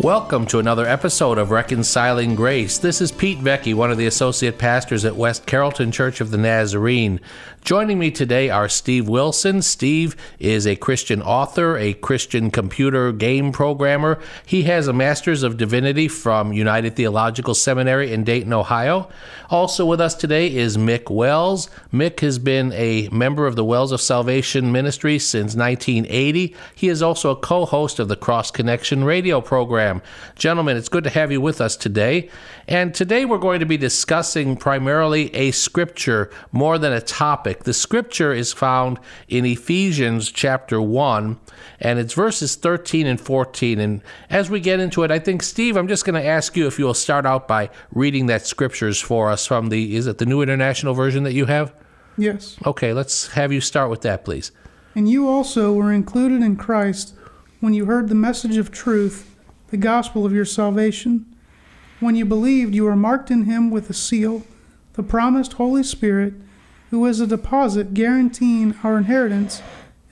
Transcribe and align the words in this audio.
Welcome 0.00 0.46
to 0.46 0.60
another 0.60 0.86
episode 0.86 1.38
of 1.38 1.50
Reconciling 1.50 2.36
Grace. 2.36 2.78
This 2.78 3.00
is 3.00 3.10
Pete 3.10 3.40
Vecchi, 3.40 3.74
one 3.74 3.90
of 3.90 3.98
the 3.98 4.06
associate 4.06 4.56
pastors 4.56 5.04
at 5.04 5.16
West 5.16 5.44
Carrollton 5.44 5.90
Church 5.90 6.20
of 6.20 6.30
the 6.30 6.38
Nazarene. 6.38 7.18
Joining 7.64 7.98
me 7.98 8.12
today 8.12 8.48
are 8.48 8.68
Steve 8.68 9.08
Wilson. 9.08 9.60
Steve 9.60 10.14
is 10.38 10.66
a 10.66 10.76
Christian 10.76 11.20
author, 11.20 11.76
a 11.76 11.94
Christian 11.94 12.50
computer 12.50 13.10
game 13.10 13.50
programmer. 13.50 14.20
He 14.46 14.62
has 14.62 14.86
a 14.86 14.92
Master's 14.92 15.42
of 15.42 15.56
Divinity 15.56 16.06
from 16.06 16.52
United 16.52 16.94
Theological 16.94 17.54
Seminary 17.54 18.12
in 18.12 18.22
Dayton, 18.22 18.52
Ohio. 18.52 19.10
Also 19.50 19.84
with 19.84 20.00
us 20.00 20.14
today 20.14 20.54
is 20.54 20.76
Mick 20.76 21.10
Wells. 21.10 21.68
Mick 21.92 22.20
has 22.20 22.38
been 22.38 22.72
a 22.72 23.08
member 23.08 23.46
of 23.46 23.56
the 23.56 23.64
Wells 23.64 23.92
of 23.92 24.00
Salvation 24.00 24.70
Ministry 24.70 25.18
since 25.18 25.56
1980. 25.56 26.54
He 26.74 26.88
is 26.88 27.02
also 27.02 27.32
a 27.32 27.36
co 27.36 27.66
host 27.66 27.98
of 27.98 28.08
the 28.08 28.16
Cross 28.16 28.52
Connection 28.52 29.04
radio 29.04 29.40
program. 29.40 29.87
Gentlemen, 30.34 30.76
it's 30.76 30.88
good 30.88 31.04
to 31.04 31.10
have 31.10 31.32
you 31.32 31.40
with 31.40 31.60
us 31.60 31.76
today. 31.76 32.30
And 32.66 32.94
today 32.94 33.24
we're 33.24 33.38
going 33.38 33.60
to 33.60 33.66
be 33.66 33.76
discussing 33.76 34.56
primarily 34.56 35.34
a 35.34 35.50
scripture 35.50 36.30
more 36.52 36.78
than 36.78 36.92
a 36.92 37.00
topic. 37.00 37.64
The 37.64 37.72
scripture 37.72 38.32
is 38.32 38.52
found 38.52 38.98
in 39.28 39.44
Ephesians 39.44 40.30
chapter 40.30 40.80
1, 40.80 41.38
and 41.80 41.98
it's 41.98 42.12
verses 42.12 42.54
13 42.56 43.06
and 43.06 43.20
14. 43.20 43.78
And 43.80 44.02
as 44.30 44.50
we 44.50 44.60
get 44.60 44.80
into 44.80 45.02
it, 45.02 45.10
I 45.10 45.18
think, 45.18 45.42
Steve, 45.42 45.76
I'm 45.76 45.88
just 45.88 46.04
going 46.04 46.20
to 46.20 46.28
ask 46.28 46.56
you 46.56 46.66
if 46.66 46.78
you 46.78 46.84
will 46.84 46.94
start 46.94 47.26
out 47.26 47.48
by 47.48 47.70
reading 47.92 48.26
that 48.26 48.46
scriptures 48.46 49.00
for 49.00 49.30
us 49.30 49.46
from 49.46 49.68
the, 49.68 49.96
is 49.96 50.06
it 50.06 50.18
the 50.18 50.26
New 50.26 50.42
International 50.42 50.94
Version 50.94 51.24
that 51.24 51.32
you 51.32 51.46
have? 51.46 51.74
Yes. 52.18 52.56
Okay, 52.66 52.92
let's 52.92 53.28
have 53.28 53.52
you 53.52 53.60
start 53.60 53.90
with 53.90 54.02
that, 54.02 54.24
please. 54.24 54.50
And 54.94 55.08
you 55.08 55.28
also 55.28 55.72
were 55.72 55.92
included 55.92 56.42
in 56.42 56.56
Christ 56.56 57.14
when 57.60 57.74
you 57.74 57.86
heard 57.86 58.08
the 58.08 58.14
message 58.14 58.56
of 58.56 58.70
truth, 58.70 59.36
the 59.70 59.76
gospel 59.76 60.24
of 60.24 60.32
your 60.32 60.44
salvation. 60.44 61.26
When 62.00 62.16
you 62.16 62.24
believed, 62.24 62.74
you 62.74 62.84
were 62.84 62.96
marked 62.96 63.30
in 63.30 63.44
him 63.44 63.70
with 63.70 63.90
a 63.90 63.94
seal, 63.94 64.44
the 64.94 65.02
promised 65.02 65.54
Holy 65.54 65.82
Spirit, 65.82 66.34
who 66.90 67.04
is 67.06 67.20
a 67.20 67.26
deposit 67.26 67.94
guaranteeing 67.94 68.74
our 68.82 68.96
inheritance 68.96 69.62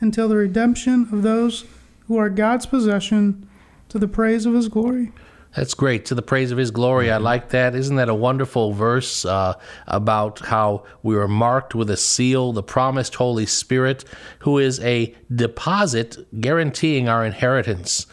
until 0.01 0.29
the 0.29 0.37
redemption 0.37 1.09
of 1.13 1.23
those 1.23 1.65
who 2.07 2.17
are 2.17 2.29
God's 2.29 2.67
possession 2.67 3.48
to 3.89 3.98
the 3.98 4.09
praise 4.09 4.47
of 4.47 4.55
his 4.55 4.69
glory. 4.69 5.13
That's 5.55 5.73
great. 5.73 6.05
To 6.07 6.15
the 6.15 6.23
praise 6.23 6.51
of 6.51 6.59
his 6.59 6.70
glory. 6.70 7.11
I 7.11 7.17
like 7.17 7.48
that. 7.48 7.75
Isn't 7.75 7.97
that 7.97 8.11
a 8.11 8.15
wonderful 8.15 8.75
verse 8.75 9.25
uh, 9.25 9.55
about 9.87 10.41
how 10.41 10.85
we 11.03 11.17
were 11.17 11.29
marked 11.29 11.75
with 11.75 11.89
a 11.89 11.97
seal, 11.97 12.53
the 12.53 12.63
promised 12.63 13.15
Holy 13.15 13.47
Spirit, 13.47 14.05
who 14.41 14.59
is 14.59 14.79
a 14.81 15.15
deposit 15.35 16.19
guaranteeing 16.43 17.09
our 17.09 17.25
inheritance? 17.25 18.07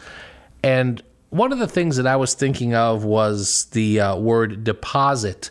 And 0.62 1.02
one 1.34 1.50
of 1.50 1.58
the 1.58 1.66
things 1.66 1.96
that 1.96 2.06
I 2.06 2.14
was 2.14 2.32
thinking 2.32 2.76
of 2.76 3.04
was 3.04 3.64
the 3.72 3.98
uh, 3.98 4.16
word 4.16 4.62
deposit. 4.62 5.50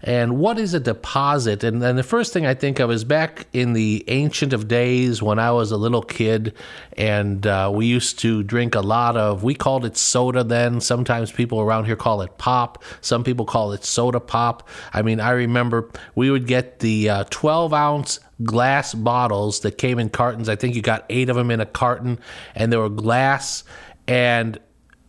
And 0.00 0.38
what 0.38 0.60
is 0.60 0.74
a 0.74 0.80
deposit? 0.80 1.64
And 1.64 1.82
then 1.82 1.96
the 1.96 2.04
first 2.04 2.32
thing 2.32 2.46
I 2.46 2.54
think 2.54 2.78
of 2.78 2.88
is 2.92 3.02
back 3.02 3.48
in 3.52 3.72
the 3.72 4.04
ancient 4.06 4.52
of 4.52 4.68
days 4.68 5.22
when 5.22 5.40
I 5.40 5.50
was 5.50 5.72
a 5.72 5.76
little 5.76 6.02
kid, 6.02 6.54
and 6.96 7.44
uh, 7.48 7.68
we 7.74 7.86
used 7.86 8.20
to 8.20 8.44
drink 8.44 8.76
a 8.76 8.80
lot 8.80 9.16
of. 9.16 9.42
We 9.42 9.56
called 9.56 9.84
it 9.84 9.96
soda 9.96 10.44
then. 10.44 10.80
Sometimes 10.80 11.32
people 11.32 11.60
around 11.60 11.86
here 11.86 11.96
call 11.96 12.22
it 12.22 12.38
pop. 12.38 12.84
Some 13.00 13.24
people 13.24 13.44
call 13.44 13.72
it 13.72 13.84
soda 13.84 14.20
pop. 14.20 14.68
I 14.92 15.02
mean, 15.02 15.18
I 15.18 15.30
remember 15.30 15.90
we 16.14 16.30
would 16.30 16.46
get 16.46 16.78
the 16.78 17.10
uh, 17.10 17.24
12 17.30 17.74
ounce 17.74 18.20
glass 18.44 18.94
bottles 18.94 19.60
that 19.60 19.78
came 19.78 19.98
in 19.98 20.10
cartons. 20.10 20.48
I 20.48 20.54
think 20.54 20.76
you 20.76 20.82
got 20.82 21.04
eight 21.10 21.28
of 21.28 21.34
them 21.34 21.50
in 21.50 21.60
a 21.60 21.66
carton, 21.66 22.20
and 22.54 22.72
they 22.72 22.76
were 22.76 22.88
glass. 22.88 23.64
And 24.06 24.60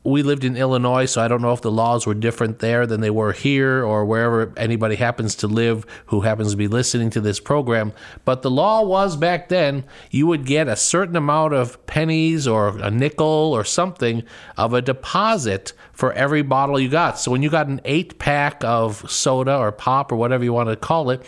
we 0.06 0.22
lived 0.22 0.44
in 0.44 0.56
Illinois, 0.56 1.06
so 1.06 1.22
I 1.22 1.28
don't 1.28 1.42
know 1.42 1.52
if 1.52 1.62
the 1.62 1.72
laws 1.72 2.06
were 2.06 2.14
different 2.14 2.60
there 2.60 2.86
than 2.86 3.02
they 3.02 3.10
were 3.10 3.32
here 3.34 3.84
or 3.84 4.06
wherever 4.06 4.54
anybody 4.56 4.96
happens 4.96 5.34
to 5.38 5.48
live 5.48 5.84
who 6.08 6.22
happens 6.22 6.52
to 6.52 6.58
be 6.58 6.68
listening 6.68 7.10
to 7.10 7.22
this 7.22 7.40
program. 7.40 7.92
But 8.24 8.44
the 8.44 8.52
law 8.52 8.84
was 8.84 9.18
back 9.18 9.50
then 9.50 9.84
you 10.12 10.28
would 10.28 10.46
get 10.46 10.68
a 10.68 10.76
certain 10.76 11.16
amount 11.16 11.56
of 11.56 11.84
pennies 11.88 12.48
or 12.48 12.78
a 12.78 12.92
nickel 12.92 13.26
or 13.26 13.64
something 13.64 14.24
of 14.58 14.74
a 14.74 14.82
deposit 14.82 15.74
for 15.92 16.14
every 16.14 16.44
bottle 16.44 16.80
you 16.80 16.90
got. 16.90 17.18
So 17.18 17.32
when 17.32 17.42
you 17.42 17.50
got 17.50 17.68
an 17.68 17.82
eight 17.84 18.20
pack 18.20 18.64
of 18.64 19.10
soda 19.10 19.58
or 19.58 19.72
pop 19.72 20.12
or 20.12 20.18
whatever 20.18 20.44
you 20.44 20.54
want 20.54 20.70
to 20.70 20.76
call 20.76 21.10
it, 21.10 21.26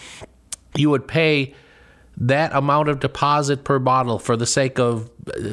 you 0.76 0.92
would 0.92 1.08
pay 1.08 1.56
that 2.18 2.54
amount 2.56 2.90
of 2.90 3.00
deposit 3.00 3.64
per 3.64 3.80
bottle 3.80 4.18
for 4.18 4.36
the 4.36 4.46
sake 4.46 4.80
of 4.80 5.10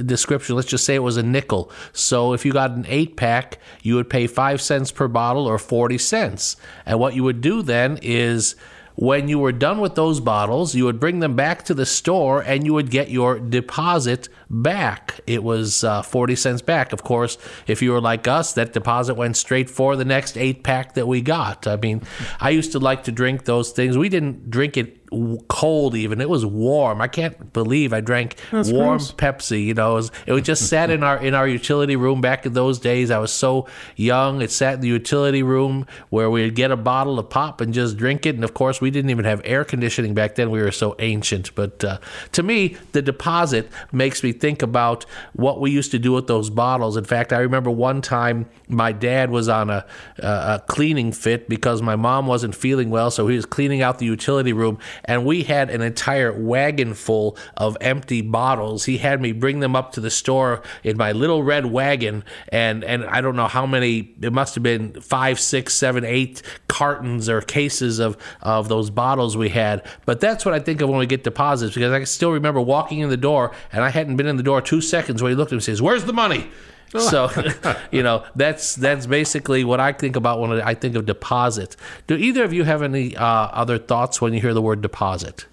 description. 0.06 0.56
Let's 0.56 0.68
just 0.68 0.84
say 0.84 0.94
it 0.94 1.02
was 1.02 1.16
a 1.16 1.22
nickel. 1.22 1.70
So 1.92 2.32
if 2.32 2.44
you 2.44 2.52
got 2.52 2.70
an 2.70 2.86
eight 2.88 3.16
pack, 3.16 3.58
you 3.82 3.96
would 3.96 4.08
pay 4.08 4.26
five 4.26 4.60
cents 4.60 4.90
per 4.90 5.08
bottle 5.08 5.46
or 5.46 5.58
40 5.58 5.98
cents. 5.98 6.56
And 6.86 6.98
what 6.98 7.14
you 7.14 7.22
would 7.24 7.40
do 7.40 7.62
then 7.62 7.98
is 8.02 8.56
when 8.96 9.26
you 9.26 9.40
were 9.40 9.52
done 9.52 9.80
with 9.80 9.96
those 9.96 10.20
bottles, 10.20 10.74
you 10.74 10.84
would 10.84 11.00
bring 11.00 11.18
them 11.18 11.34
back 11.34 11.64
to 11.64 11.74
the 11.74 11.86
store 11.86 12.42
and 12.42 12.64
you 12.64 12.72
would 12.74 12.90
get 12.90 13.10
your 13.10 13.40
deposit 13.40 14.28
back. 14.48 15.20
It 15.26 15.42
was 15.42 15.82
uh, 15.82 16.02
40 16.02 16.36
cents 16.36 16.62
back. 16.62 16.92
Of 16.92 17.02
course, 17.02 17.36
if 17.66 17.82
you 17.82 17.90
were 17.90 18.00
like 18.00 18.28
us, 18.28 18.52
that 18.52 18.72
deposit 18.72 19.14
went 19.14 19.36
straight 19.36 19.68
for 19.68 19.96
the 19.96 20.04
next 20.04 20.38
eight 20.38 20.62
pack 20.62 20.94
that 20.94 21.08
we 21.08 21.22
got. 21.22 21.66
I 21.66 21.76
mean, 21.76 22.02
I 22.38 22.50
used 22.50 22.72
to 22.72 22.78
like 22.78 23.04
to 23.04 23.12
drink 23.12 23.46
those 23.46 23.72
things. 23.72 23.98
We 23.98 24.08
didn't 24.08 24.48
drink 24.50 24.76
it 24.76 25.03
cold 25.48 25.94
even. 25.94 26.20
It 26.20 26.28
was 26.28 26.44
warm. 26.46 27.00
I 27.00 27.08
can't 27.08 27.52
believe 27.52 27.92
i 27.92 28.00
drank 28.00 28.36
That's 28.50 28.70
warm 28.70 28.98
gross. 28.98 29.12
pepsi. 29.12 29.64
You 29.64 29.74
know 29.74 29.92
it 29.92 29.94
was, 29.94 30.12
it 30.26 30.32
was 30.32 30.42
just 30.42 30.68
sat 30.68 30.90
in 30.90 31.02
our 31.02 31.18
in 31.18 31.34
our 31.34 31.46
utility 31.48 31.96
room 31.96 32.20
back 32.20 32.46
in 32.46 32.52
those 32.52 32.78
days. 32.78 33.10
I 33.10 33.18
was 33.18 33.32
so 33.32 33.66
young. 33.96 34.42
It 34.42 34.50
sat 34.50 34.74
in 34.74 34.80
the 34.80 34.88
utility 34.88 35.42
room 35.42 35.86
where 36.10 36.30
we'd 36.30 36.54
get 36.54 36.70
a 36.70 36.76
bottle 36.76 37.18
of 37.18 37.30
pop 37.30 37.60
and 37.60 37.72
just 37.74 37.96
drink 37.96 38.26
it. 38.26 38.34
And 38.34 38.44
of 38.44 38.54
course 38.54 38.80
we 38.80 38.90
didn't 38.90 39.10
even 39.10 39.24
have 39.24 39.40
air 39.44 39.64
conditioning 39.64 40.14
back 40.14 40.34
then. 40.34 40.50
We 40.50 40.60
were 40.60 40.72
so 40.72 40.96
ancient. 40.98 41.54
But 41.54 41.84
uh, 41.84 41.98
to 42.32 42.42
me 42.42 42.76
the 42.92 43.02
deposit 43.02 43.70
makes 43.92 44.22
me 44.22 44.32
think 44.32 44.62
about 44.62 45.04
what 45.34 45.60
we 45.60 45.70
used 45.70 45.90
to 45.92 45.98
do 45.98 46.12
with 46.12 46.26
those 46.26 46.50
bottles. 46.50 46.96
In 46.96 47.04
fact 47.04 47.32
i 47.32 47.38
remember 47.38 47.70
one 47.70 48.02
time 48.02 48.46
my 48.68 48.92
dad 48.92 49.30
was 49.30 49.48
on 49.48 49.70
a, 49.70 49.84
a, 50.18 50.26
a 50.26 50.64
cleaning 50.66 51.12
fit 51.12 51.48
because 51.48 51.82
my 51.82 51.96
mom 51.96 52.26
wasn't 52.26 52.54
feeling 52.54 52.90
well. 52.90 53.10
So 53.10 53.28
he 53.28 53.36
was 53.36 53.46
cleaning 53.46 53.82
out 53.82 53.98
the 53.98 54.06
utility 54.06 54.52
room 54.52 54.78
and 55.04 55.24
we 55.24 55.42
had 55.42 55.70
an 55.70 55.82
entire 55.82 56.32
wagon 56.32 56.94
full 56.94 57.36
of 57.56 57.76
empty 57.80 58.22
bottles. 58.22 58.84
He 58.84 58.98
had 58.98 59.20
me 59.20 59.32
bring 59.32 59.60
them 59.60 59.76
up 59.76 59.92
to 59.92 60.00
the 60.00 60.10
store 60.10 60.62
in 60.82 60.96
my 60.96 61.12
little 61.12 61.42
red 61.42 61.66
wagon, 61.66 62.24
and 62.48 62.84
and 62.84 63.04
I 63.04 63.20
don't 63.20 63.36
know 63.36 63.48
how 63.48 63.66
many. 63.66 64.14
It 64.20 64.32
must 64.32 64.54
have 64.54 64.62
been 64.62 65.00
five, 65.00 65.38
six, 65.38 65.74
seven, 65.74 66.04
eight 66.04 66.42
cartons 66.68 67.28
or 67.28 67.40
cases 67.40 67.98
of 67.98 68.16
of 68.42 68.68
those 68.68 68.90
bottles 68.90 69.36
we 69.36 69.48
had. 69.48 69.86
But 70.06 70.20
that's 70.20 70.44
what 70.44 70.54
I 70.54 70.58
think 70.58 70.80
of 70.80 70.88
when 70.88 70.98
we 70.98 71.06
get 71.06 71.24
deposits 71.24 71.74
because 71.74 71.92
I 71.92 71.98
can 71.98 72.06
still 72.06 72.32
remember 72.32 72.60
walking 72.60 73.00
in 73.00 73.10
the 73.10 73.16
door, 73.16 73.52
and 73.72 73.84
I 73.84 73.90
hadn't 73.90 74.16
been 74.16 74.26
in 74.26 74.36
the 74.36 74.42
door 74.42 74.60
two 74.60 74.80
seconds 74.80 75.22
when 75.22 75.30
he 75.30 75.36
looked 75.36 75.52
at 75.52 75.54
me 75.54 75.58
and 75.58 75.64
says, 75.64 75.82
"Where's 75.82 76.04
the 76.04 76.12
money?" 76.12 76.50
So, 77.00 77.28
you 77.90 78.04
know, 78.04 78.24
that's 78.36 78.76
that's 78.76 79.06
basically 79.06 79.64
what 79.64 79.80
I 79.80 79.92
think 79.92 80.14
about 80.14 80.38
when 80.38 80.60
I 80.60 80.74
think 80.74 80.94
of 80.94 81.06
deposit. 81.06 81.74
Do 82.06 82.14
either 82.14 82.44
of 82.44 82.52
you 82.52 82.62
have 82.62 82.82
any 82.82 83.16
uh, 83.16 83.24
other 83.24 83.78
thoughts 83.78 84.20
when 84.20 84.32
you 84.32 84.40
hear 84.40 84.54
the 84.54 84.62
word 84.62 84.80
deposit? 84.80 85.46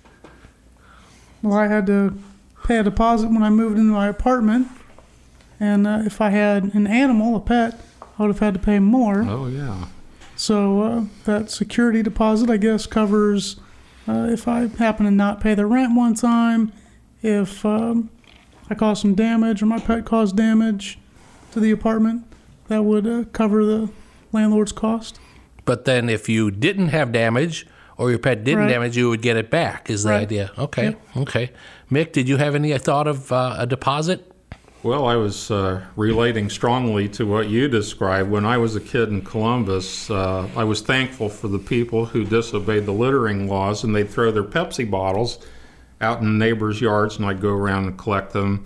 Well, 1.42 1.58
I 1.58 1.66
had 1.66 1.88
to 1.88 2.16
pay 2.64 2.78
a 2.78 2.84
deposit 2.84 3.30
when 3.30 3.42
I 3.42 3.50
moved 3.50 3.80
into 3.80 3.92
my 3.92 4.08
apartment, 4.08 4.68
and 5.60 5.88
uh, 5.88 6.04
if 6.06 6.22
I 6.22 6.30
had 6.30 6.76
an 6.76 6.86
animal, 6.86 7.36
a 7.36 7.40
pet, 7.40 7.80
I 8.20 8.22
would 8.22 8.28
have 8.28 8.40
had 8.40 8.54
to 8.54 8.60
pay 8.60 8.78
more. 8.78 9.24
Oh 9.28 9.48
yeah. 9.48 9.86
So 10.36 10.82
uh, 10.82 11.04
that 11.26 11.50
security 11.50 12.04
deposit, 12.04 12.52
I 12.52 12.58
guess, 12.58 12.86
covers 12.86 13.60
uh, 14.08 14.28
if 14.30 14.48
I 14.48 14.68
happen 14.68 15.06
to 15.06 15.12
not 15.12 15.42
pay 15.42 15.56
the 15.56 15.66
rent 15.66 15.96
one 15.96 16.14
time, 16.14 16.72
if 17.24 17.66
um, 17.66 18.12
I 18.70 18.76
cause 18.76 19.02
some 19.02 19.16
damage 19.16 19.64
or 19.64 19.66
my 19.66 19.80
pet 19.80 20.06
caused 20.06 20.38
damage 20.38 21.00
to 21.52 21.60
the 21.60 21.72
apartment, 21.72 22.24
that 22.68 22.84
would 22.84 23.06
uh, 23.08 23.24
cover 23.34 23.66
the 23.66 23.90
landlord's 24.32 24.72
cost. 24.72 25.20
But 25.66 25.86
then 25.86 26.10
if 26.10 26.28
you 26.30 26.52
didn't 26.52 26.88
have 26.90 27.12
damage 27.12 27.68
or 27.98 28.10
your 28.10 28.20
pet 28.20 28.44
didn't 28.44 28.62
Right. 28.62 28.70
damage, 28.70 28.98
you 28.98 29.10
would 29.10 29.22
get 29.22 29.38
it 29.38 29.50
back. 29.52 29.90
Is 29.90 30.04
the 30.04 30.10
Right. 30.12 30.22
idea? 30.22 30.52
Okay, 30.58 30.84
Yep. 30.86 31.02
okay. 31.18 31.52
Mick, 31.92 32.12
did 32.14 32.28
you 32.28 32.38
have 32.38 32.56
any 32.56 32.76
thought 32.78 33.08
of 33.08 33.32
uh, 33.32 33.56
a 33.60 33.68
deposit? 33.68 34.28
Well, 34.84 35.06
I 35.06 35.16
was 35.16 35.52
uh, 35.52 35.82
relating 35.96 36.50
strongly 36.50 37.08
to 37.10 37.28
what 37.28 37.48
you 37.48 37.68
described. 37.68 38.32
When 38.32 38.46
I 38.46 38.58
was 38.58 38.76
a 38.76 38.80
kid 38.80 39.10
in 39.10 39.22
Columbus, 39.22 40.10
uh, 40.10 40.48
I 40.56 40.64
was 40.64 40.82
thankful 40.82 41.30
for 41.30 41.48
the 41.48 41.60
people 41.60 42.06
who 42.06 42.24
disobeyed 42.26 42.88
the 42.88 42.92
littering 42.94 43.48
laws 43.48 43.84
and 43.84 43.96
they'd 43.96 44.10
throw 44.10 44.32
their 44.32 44.44
Pepsi 44.44 44.90
bottles 44.90 45.38
out 46.00 46.22
in 46.22 46.40
neighbors' 46.40 46.82
yards, 46.82 47.18
and 47.18 47.28
I'd 47.28 47.40
go 47.42 47.50
around 47.50 47.86
and 47.86 47.96
collect 47.98 48.34
them. 48.34 48.64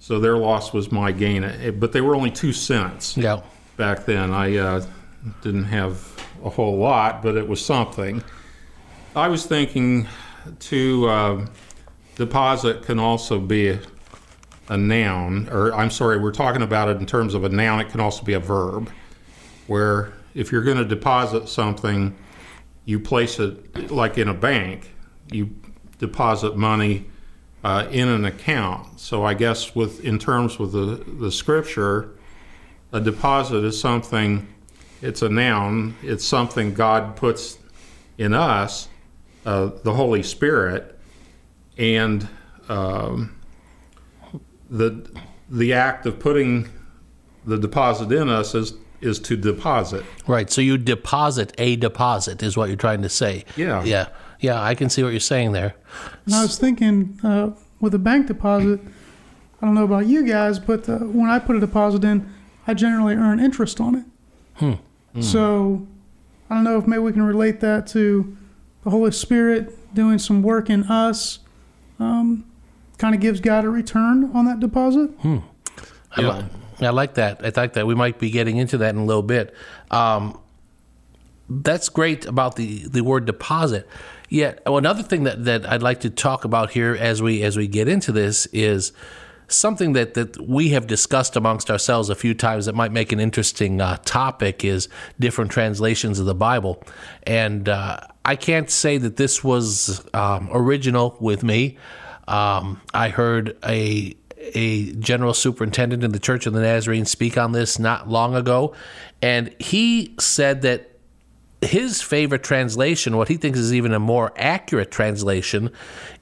So 0.00 0.18
their 0.18 0.36
loss 0.38 0.72
was 0.72 0.90
my 0.90 1.12
gain, 1.12 1.44
It- 1.44 1.78
but 1.78 1.92
they 1.92 2.00
were 2.00 2.16
only 2.16 2.30
two 2.30 2.52
cents 2.52 3.16
Yeah. 3.16 3.40
back 3.76 4.06
then. 4.06 4.32
I 4.32 4.56
uh, 4.56 4.82
didn't 5.42 5.64
have 5.64 5.98
a 6.42 6.48
whole 6.48 6.78
lot, 6.78 7.22
but 7.22 7.36
it 7.36 7.46
was 7.46 7.62
something. 7.64 8.22
I 9.14 9.28
was 9.28 9.44
thinking 9.44 10.08
to 10.60 11.06
uh, 11.08 11.46
deposit 12.16 12.82
can 12.82 12.98
also 12.98 13.38
be 13.38 13.68
a, 13.68 13.78
a 14.70 14.76
noun, 14.78 15.48
or 15.52 15.74
I'm 15.74 15.90
sorry, 15.90 16.16
we're 16.18 16.32
talking 16.32 16.62
about 16.62 16.88
it 16.88 16.96
in 16.96 17.04
terms 17.04 17.34
of 17.34 17.44
a 17.44 17.50
noun. 17.50 17.80
It 17.80 17.90
can 17.90 18.00
also 18.00 18.24
be 18.24 18.32
a 18.32 18.40
verb, 18.40 18.90
where 19.66 20.12
if 20.34 20.50
you're 20.50 20.62
going 20.62 20.78
to 20.78 20.84
deposit 20.84 21.46
something, 21.48 22.16
you 22.86 22.98
place 23.00 23.38
it 23.38 23.90
like 23.90 24.16
in 24.16 24.28
a 24.28 24.34
bank. 24.34 24.94
You 25.30 25.50
deposit 25.98 26.56
money 26.56 27.04
uh, 27.62 27.86
in 27.90 28.08
an 28.08 28.24
account. 28.24 29.00
So 29.00 29.24
I 29.24 29.34
guess 29.34 29.74
with 29.74 30.04
in 30.04 30.18
terms 30.18 30.58
with 30.58 30.72
the 30.72 31.04
the 31.18 31.30
scripture, 31.30 32.10
a 32.92 33.00
deposit 33.00 33.64
is 33.64 33.80
something. 33.80 34.46
It's 35.02 35.22
a 35.22 35.28
noun. 35.28 35.96
It's 36.02 36.26
something 36.26 36.74
God 36.74 37.16
puts 37.16 37.58
in 38.18 38.34
us, 38.34 38.88
uh, 39.46 39.70
the 39.82 39.94
Holy 39.94 40.22
Spirit, 40.22 40.98
and 41.78 42.28
um, 42.68 43.34
the 44.68 45.10
the 45.48 45.72
act 45.72 46.06
of 46.06 46.18
putting 46.18 46.68
the 47.46 47.58
deposit 47.58 48.12
in 48.12 48.28
us 48.28 48.54
is 48.54 48.74
is 49.00 49.18
to 49.18 49.36
deposit. 49.36 50.04
Right. 50.26 50.50
So 50.50 50.60
you 50.60 50.76
deposit 50.76 51.54
a 51.58 51.76
deposit, 51.76 52.42
is 52.42 52.56
what 52.56 52.68
you're 52.68 52.76
trying 52.76 53.02
to 53.02 53.08
say. 53.08 53.44
Yeah. 53.56 53.82
Yeah. 53.82 54.08
Yeah. 54.40 54.60
I 54.62 54.74
can 54.74 54.88
see 54.90 55.02
what 55.02 55.10
you're 55.10 55.20
saying 55.20 55.52
there. 55.52 55.74
And 56.26 56.34
I 56.34 56.42
was 56.42 56.58
thinking 56.58 57.18
uh, 57.22 57.50
with 57.80 57.94
a 57.94 57.98
bank 57.98 58.26
deposit, 58.26 58.80
I 59.62 59.66
don't 59.66 59.74
know 59.74 59.84
about 59.84 60.06
you 60.06 60.26
guys, 60.26 60.58
but 60.58 60.88
uh, 60.88 60.98
when 60.98 61.30
I 61.30 61.38
put 61.38 61.56
a 61.56 61.60
deposit 61.60 62.02
in, 62.04 62.32
I 62.66 62.74
generally 62.74 63.14
earn 63.14 63.40
interest 63.40 63.80
on 63.80 63.94
it. 63.94 64.04
So 65.22 65.86
I 66.48 66.54
don't 66.54 66.64
know 66.64 66.78
if 66.78 66.86
maybe 66.86 67.00
we 67.00 67.12
can 67.12 67.22
relate 67.22 67.60
that 67.60 67.86
to 67.88 68.36
the 68.84 68.90
Holy 68.90 69.10
Spirit 69.10 69.94
doing 69.94 70.18
some 70.18 70.42
work 70.42 70.70
in 70.70 70.84
us. 70.84 71.40
Um, 71.98 72.44
kind 72.98 73.14
of 73.14 73.20
gives 73.20 73.40
God 73.40 73.64
a 73.64 73.68
return 73.70 74.30
on 74.34 74.44
that 74.46 74.60
deposit. 74.60 75.10
I, 75.24 76.20
li- 76.20 76.44
I 76.80 76.90
like 76.90 77.14
that. 77.14 77.40
I 77.44 77.60
like 77.60 77.72
that. 77.74 77.86
We 77.86 77.94
might 77.94 78.18
be 78.18 78.30
getting 78.30 78.56
into 78.56 78.78
that 78.78 78.90
in 78.94 79.00
a 79.00 79.04
little 79.04 79.22
bit. 79.22 79.54
Um, 79.90 80.38
that's 81.48 81.88
great 81.88 82.24
about 82.26 82.56
the, 82.56 82.84
the 82.86 83.00
word 83.02 83.24
deposit. 83.26 83.88
Yet 84.30 84.62
oh, 84.64 84.78
another 84.78 85.02
thing 85.02 85.24
that, 85.24 85.44
that 85.44 85.68
I'd 85.68 85.82
like 85.82 86.00
to 86.00 86.10
talk 86.10 86.44
about 86.44 86.70
here 86.70 86.96
as 86.98 87.20
we 87.20 87.42
as 87.42 87.56
we 87.56 87.66
get 87.66 87.88
into 87.88 88.12
this 88.12 88.46
is 88.46 88.92
something 89.48 89.92
that, 89.94 90.14
that 90.14 90.40
we 90.48 90.68
have 90.68 90.86
discussed 90.86 91.34
amongst 91.34 91.68
ourselves 91.68 92.08
a 92.08 92.14
few 92.14 92.32
times 92.32 92.66
that 92.66 92.74
might 92.76 92.92
make 92.92 93.10
an 93.10 93.18
interesting 93.18 93.80
uh, 93.80 93.96
topic 94.04 94.64
is 94.64 94.88
different 95.18 95.50
translations 95.50 96.20
of 96.20 96.26
the 96.26 96.34
Bible. 96.34 96.80
And 97.24 97.68
uh, 97.68 97.98
I 98.24 98.36
can't 98.36 98.70
say 98.70 98.98
that 98.98 99.16
this 99.16 99.42
was 99.42 100.06
um, 100.14 100.48
original 100.52 101.16
with 101.18 101.42
me. 101.42 101.76
Um, 102.28 102.80
I 102.94 103.08
heard 103.08 103.58
a 103.64 104.16
a 104.54 104.92
general 104.94 105.34
superintendent 105.34 106.02
in 106.02 106.12
the 106.12 106.18
Church 106.18 106.46
of 106.46 106.54
the 106.54 106.60
Nazarene 106.60 107.04
speak 107.04 107.36
on 107.36 107.52
this 107.52 107.78
not 107.78 108.08
long 108.08 108.34
ago, 108.34 108.74
and 109.20 109.54
he 109.58 110.14
said 110.18 110.62
that 110.62 110.89
his 111.62 112.00
favorite 112.00 112.42
translation, 112.42 113.16
what 113.16 113.28
he 113.28 113.36
thinks 113.36 113.58
is 113.58 113.74
even 113.74 113.92
a 113.92 113.98
more 113.98 114.32
accurate 114.36 114.90
translation, 114.90 115.70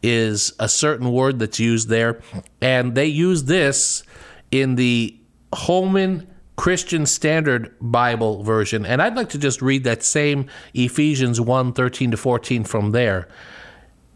is 0.02 0.52
a 0.58 0.68
certain 0.68 1.12
word 1.12 1.38
that's 1.38 1.60
used 1.60 1.88
there. 1.88 2.20
And 2.60 2.94
they 2.94 3.06
use 3.06 3.44
this 3.44 4.02
in 4.50 4.74
the 4.74 5.16
Holman 5.54 6.26
Christian 6.56 7.06
Standard 7.06 7.74
Bible 7.80 8.42
version. 8.42 8.84
And 8.84 9.00
I'd 9.00 9.14
like 9.14 9.28
to 9.30 9.38
just 9.38 9.62
read 9.62 9.84
that 9.84 10.02
same 10.02 10.46
Ephesians 10.74 11.40
1 11.40 11.72
13 11.72 12.10
to 12.10 12.16
14 12.16 12.64
from 12.64 12.90
there. 12.90 13.28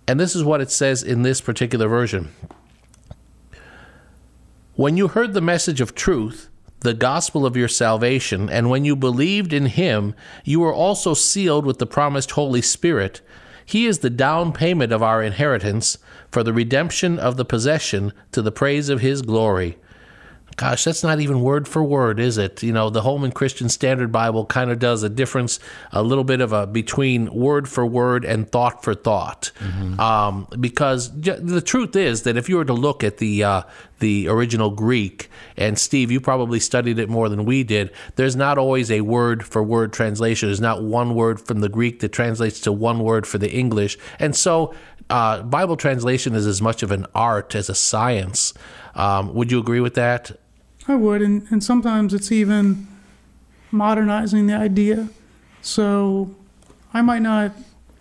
And 0.08 0.18
this 0.18 0.34
is 0.34 0.42
what 0.42 0.60
it 0.60 0.70
says 0.70 1.04
in 1.04 1.22
this 1.22 1.40
particular 1.40 1.86
version. 1.86 2.32
When 4.74 4.96
you 4.96 5.08
heard 5.08 5.34
the 5.34 5.40
message 5.40 5.80
of 5.80 5.94
truth, 5.94 6.48
the 6.82 6.94
gospel 6.94 7.46
of 7.46 7.56
your 7.56 7.68
salvation, 7.68 8.50
and 8.50 8.68
when 8.68 8.84
you 8.84 8.94
believed 8.94 9.52
in 9.52 9.66
him, 9.66 10.14
you 10.44 10.60
were 10.60 10.74
also 10.74 11.14
sealed 11.14 11.64
with 11.64 11.78
the 11.78 11.86
promised 11.86 12.32
Holy 12.32 12.62
Spirit. 12.62 13.20
He 13.64 13.86
is 13.86 14.00
the 14.00 14.10
down 14.10 14.52
payment 14.52 14.92
of 14.92 15.02
our 15.02 15.22
inheritance 15.22 15.98
for 16.30 16.42
the 16.42 16.52
redemption 16.52 17.18
of 17.18 17.36
the 17.36 17.44
possession 17.44 18.12
to 18.32 18.42
the 18.42 18.52
praise 18.52 18.88
of 18.88 19.00
his 19.00 19.22
glory. 19.22 19.78
Gosh, 20.56 20.84
that's 20.84 21.02
not 21.02 21.20
even 21.20 21.40
word 21.40 21.66
for 21.66 21.82
word, 21.82 22.20
is 22.20 22.36
it? 22.36 22.62
You 22.62 22.72
know, 22.72 22.90
the 22.90 23.00
Holman 23.00 23.32
Christian 23.32 23.68
Standard 23.68 24.12
Bible 24.12 24.44
kind 24.44 24.70
of 24.70 24.78
does 24.78 25.02
a 25.02 25.08
difference, 25.08 25.58
a 25.92 26.02
little 26.02 26.24
bit 26.24 26.40
of 26.40 26.52
a 26.52 26.66
between 26.66 27.32
word 27.32 27.68
for 27.68 27.86
word 27.86 28.24
and 28.24 28.50
thought 28.50 28.84
for 28.84 28.94
thought. 28.94 29.50
Um, 29.98 30.46
because 30.60 31.08
j- 31.08 31.38
the 31.38 31.62
truth 31.62 31.96
is 31.96 32.22
that 32.24 32.36
if 32.36 32.48
you 32.48 32.56
were 32.56 32.64
to 32.66 32.72
look 32.74 33.02
at 33.02 33.18
the 33.18 33.44
uh, 33.44 33.62
the 34.00 34.28
original 34.28 34.70
Greek, 34.70 35.30
and 35.56 35.78
Steve, 35.78 36.10
you 36.10 36.20
probably 36.20 36.60
studied 36.60 36.98
it 36.98 37.08
more 37.08 37.28
than 37.28 37.44
we 37.44 37.62
did. 37.62 37.90
There's 38.16 38.36
not 38.36 38.58
always 38.58 38.90
a 38.90 39.00
word 39.00 39.44
for 39.44 39.62
word 39.62 39.92
translation. 39.92 40.48
There's 40.48 40.60
not 40.60 40.82
one 40.82 41.14
word 41.14 41.40
from 41.40 41.60
the 41.60 41.68
Greek 41.68 42.00
that 42.00 42.10
translates 42.10 42.60
to 42.62 42.72
one 42.72 42.98
word 43.00 43.26
for 43.26 43.38
the 43.38 43.50
English, 43.50 43.96
and 44.18 44.36
so 44.36 44.74
uh, 45.08 45.42
Bible 45.42 45.76
translation 45.76 46.34
is 46.34 46.46
as 46.46 46.60
much 46.60 46.82
of 46.82 46.90
an 46.90 47.06
art 47.14 47.54
as 47.54 47.68
a 47.68 47.74
science. 47.74 48.52
Um, 48.94 49.34
would 49.34 49.50
you 49.50 49.58
agree 49.58 49.80
with 49.80 49.94
that? 49.94 50.32
I 50.88 50.96
would, 50.96 51.22
and, 51.22 51.46
and 51.50 51.62
sometimes 51.62 52.12
it's 52.12 52.32
even 52.32 52.88
modernizing 53.70 54.46
the 54.46 54.54
idea. 54.54 55.08
So 55.60 56.34
I 56.92 57.02
might 57.02 57.22
not 57.22 57.52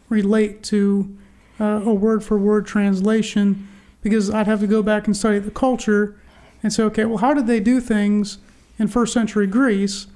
relate 0.09 0.63
to 0.63 1.15
uh, 1.59 1.81
a 1.85 1.93
word 1.93 2.23
for 2.23 2.37
word 2.37 2.65
translation 2.65 3.67
because 4.01 4.31
I'd 4.31 4.47
have 4.47 4.59
to 4.61 4.67
go 4.67 4.81
back 4.81 5.05
and 5.05 5.15
study 5.15 5.39
the 5.39 5.51
culture 5.51 6.19
and 6.63 6.73
say, 6.73 6.83
okay, 6.83 7.05
well, 7.05 7.17
how 7.19 7.33
did 7.33 7.47
they 7.47 7.59
do 7.59 7.79
things 7.79 8.39
in 8.79 8.87
first 8.87 9.13
century 9.13 9.47
Greece? 9.47 10.07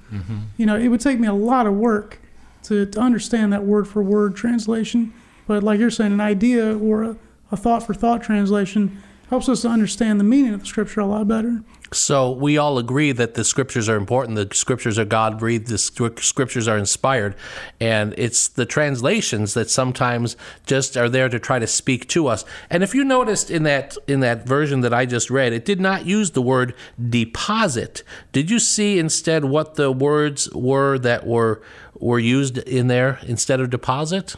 You 0.56 0.66
know, 0.66 0.76
it 0.76 0.88
would 0.88 1.00
take 1.00 1.18
me 1.20 1.26
a 1.28 1.32
lot 1.32 1.66
of 1.66 1.74
work 1.74 2.20
to, 2.64 2.86
to 2.86 3.00
understand 3.00 3.52
that 3.52 3.64
word 3.64 3.86
for 3.88 4.02
word 4.02 4.36
translation. 4.36 5.12
But 5.46 5.62
like 5.62 5.78
you're 5.80 5.90
saying, 5.90 6.12
an 6.12 6.20
idea 6.20 6.76
or 6.76 7.02
a, 7.04 7.16
a 7.52 7.56
thought 7.56 7.84
for 7.84 7.94
thought 7.94 8.22
translation 8.22 9.02
helps 9.28 9.48
us 9.48 9.62
to 9.62 9.68
understand 9.68 10.20
the 10.20 10.24
meaning 10.24 10.54
of 10.54 10.60
the 10.60 10.66
scripture 10.66 11.00
a 11.00 11.06
lot 11.06 11.26
better. 11.26 11.62
So 11.92 12.32
we 12.32 12.58
all 12.58 12.78
agree 12.78 13.12
that 13.12 13.34
the 13.34 13.44
scriptures 13.44 13.88
are 13.88 13.96
important. 13.96 14.36
The 14.36 14.54
scriptures 14.54 14.98
are 14.98 15.04
God 15.04 15.38
breathed. 15.38 15.68
The 15.68 15.78
scriptures 15.78 16.66
are 16.66 16.76
inspired, 16.76 17.36
and 17.80 18.12
it's 18.16 18.48
the 18.48 18.66
translations 18.66 19.54
that 19.54 19.70
sometimes 19.70 20.36
just 20.66 20.96
are 20.96 21.08
there 21.08 21.28
to 21.28 21.38
try 21.38 21.60
to 21.60 21.66
speak 21.66 22.08
to 22.08 22.26
us. 22.26 22.44
And 22.70 22.82
if 22.82 22.94
you 22.94 23.04
noticed 23.04 23.50
in 23.50 23.62
that 23.64 23.96
in 24.08 24.20
that 24.20 24.46
version 24.46 24.80
that 24.80 24.92
I 24.92 25.06
just 25.06 25.30
read, 25.30 25.52
it 25.52 25.64
did 25.64 25.80
not 25.80 26.06
use 26.06 26.32
the 26.32 26.42
word 26.42 26.74
deposit. 27.08 28.02
Did 28.32 28.50
you 28.50 28.58
see 28.58 28.98
instead 28.98 29.44
what 29.44 29.76
the 29.76 29.92
words 29.92 30.52
were 30.52 30.98
that 30.98 31.24
were 31.24 31.62
were 31.94 32.18
used 32.18 32.58
in 32.58 32.88
there 32.88 33.20
instead 33.26 33.60
of 33.60 33.70
deposit? 33.70 34.34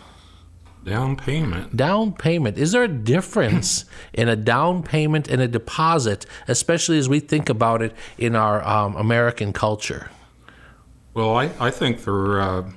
Down 0.89 1.17
payment. 1.17 1.77
Down 1.77 2.13
payment. 2.13 2.57
Is 2.59 2.73
there 2.73 2.83
a 2.83 2.89
difference 2.89 3.85
in 4.13 4.29
a 4.29 4.37
down 4.37 4.83
payment 4.83 5.29
and 5.29 5.43
a 5.43 5.49
deposit, 5.49 6.25
especially 6.47 6.99
as 6.99 7.09
we 7.09 7.21
think 7.21 7.49
about 7.49 7.83
it 7.83 7.95
in 8.17 8.35
our 8.35 8.67
um, 8.67 8.97
American 8.97 9.53
culture? 9.53 10.11
Well, 11.15 11.37
I, 11.37 11.51
I 11.61 11.71
think 11.71 12.05
there 12.05 12.41
uh, 12.41 12.71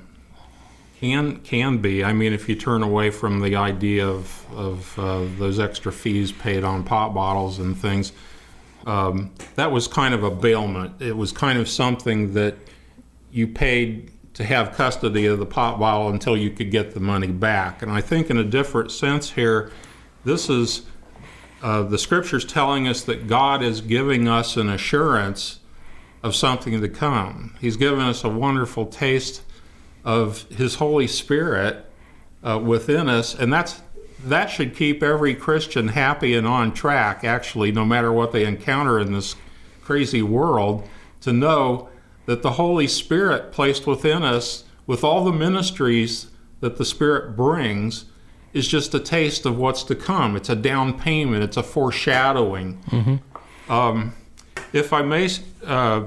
can 0.99 1.37
can 1.41 1.77
be. 1.77 2.03
I 2.03 2.13
mean, 2.13 2.33
if 2.33 2.49
you 2.49 2.55
turn 2.55 2.83
away 2.83 3.11
from 3.11 3.39
the 3.39 3.55
idea 3.55 4.07
of 4.07 4.45
of 4.53 4.99
uh, 4.99 5.25
those 5.37 5.59
extra 5.59 5.91
fees 5.91 6.31
paid 6.31 6.63
on 6.63 6.83
pop 6.83 7.13
bottles 7.13 7.59
and 7.59 7.77
things, 7.77 8.11
um, 8.85 9.31
that 9.55 9.71
was 9.71 9.87
kind 9.87 10.13
of 10.13 10.23
a 10.23 10.31
bailment. 10.31 11.01
It 11.01 11.15
was 11.15 11.31
kind 11.31 11.57
of 11.59 11.69
something 11.69 12.33
that 12.33 12.55
you 13.31 13.47
paid 13.47 14.11
to 14.33 14.43
have 14.43 14.73
custody 14.73 15.25
of 15.25 15.39
the 15.39 15.45
pot 15.45 15.79
bottle 15.79 16.09
until 16.09 16.37
you 16.37 16.49
could 16.49 16.71
get 16.71 16.93
the 16.93 16.99
money 16.99 17.27
back. 17.27 17.81
And 17.81 17.91
I 17.91 18.01
think, 18.01 18.29
in 18.29 18.37
a 18.37 18.43
different 18.43 18.91
sense 18.91 19.31
here, 19.31 19.71
this 20.23 20.49
is 20.49 20.83
uh, 21.61 21.83
the 21.83 21.97
scriptures 21.97 22.45
telling 22.45 22.87
us 22.87 23.03
that 23.03 23.27
God 23.27 23.61
is 23.61 23.81
giving 23.81 24.27
us 24.27 24.57
an 24.57 24.69
assurance 24.69 25.59
of 26.23 26.35
something 26.35 26.79
to 26.81 26.89
come. 26.89 27.55
He's 27.59 27.77
given 27.77 27.99
us 27.99 28.23
a 28.23 28.29
wonderful 28.29 28.85
taste 28.85 29.43
of 30.03 30.43
His 30.49 30.75
Holy 30.75 31.07
Spirit 31.07 31.85
uh, 32.43 32.59
within 32.63 33.09
us, 33.09 33.35
and 33.35 33.51
that's 33.51 33.81
that 34.23 34.47
should 34.51 34.75
keep 34.75 35.01
every 35.01 35.33
Christian 35.33 35.89
happy 35.89 36.35
and 36.35 36.45
on 36.45 36.73
track. 36.73 37.23
Actually, 37.23 37.71
no 37.71 37.83
matter 37.83 38.11
what 38.11 38.31
they 38.31 38.45
encounter 38.45 38.99
in 38.99 39.13
this 39.13 39.35
crazy 39.81 40.21
world, 40.21 40.87
to 41.21 41.33
know 41.33 41.89
that 42.25 42.41
the 42.41 42.51
Holy 42.51 42.87
Spirit 42.87 43.51
placed 43.51 43.87
within 43.87 44.23
us, 44.23 44.63
with 44.87 45.03
all 45.03 45.23
the 45.23 45.31
ministries 45.31 46.27
that 46.59 46.77
the 46.77 46.85
Spirit 46.85 47.35
brings, 47.35 48.05
is 48.53 48.67
just 48.67 48.93
a 48.93 48.99
taste 48.99 49.45
of 49.45 49.57
what's 49.57 49.83
to 49.83 49.95
come. 49.95 50.35
It's 50.35 50.49
a 50.49 50.55
down 50.55 50.97
payment. 50.99 51.43
It's 51.43 51.57
a 51.57 51.63
foreshadowing. 51.63 53.21
Um, 53.69 54.13
if 54.73 54.91
I 54.93 55.01
may, 55.01 55.29
uh, 55.65 56.05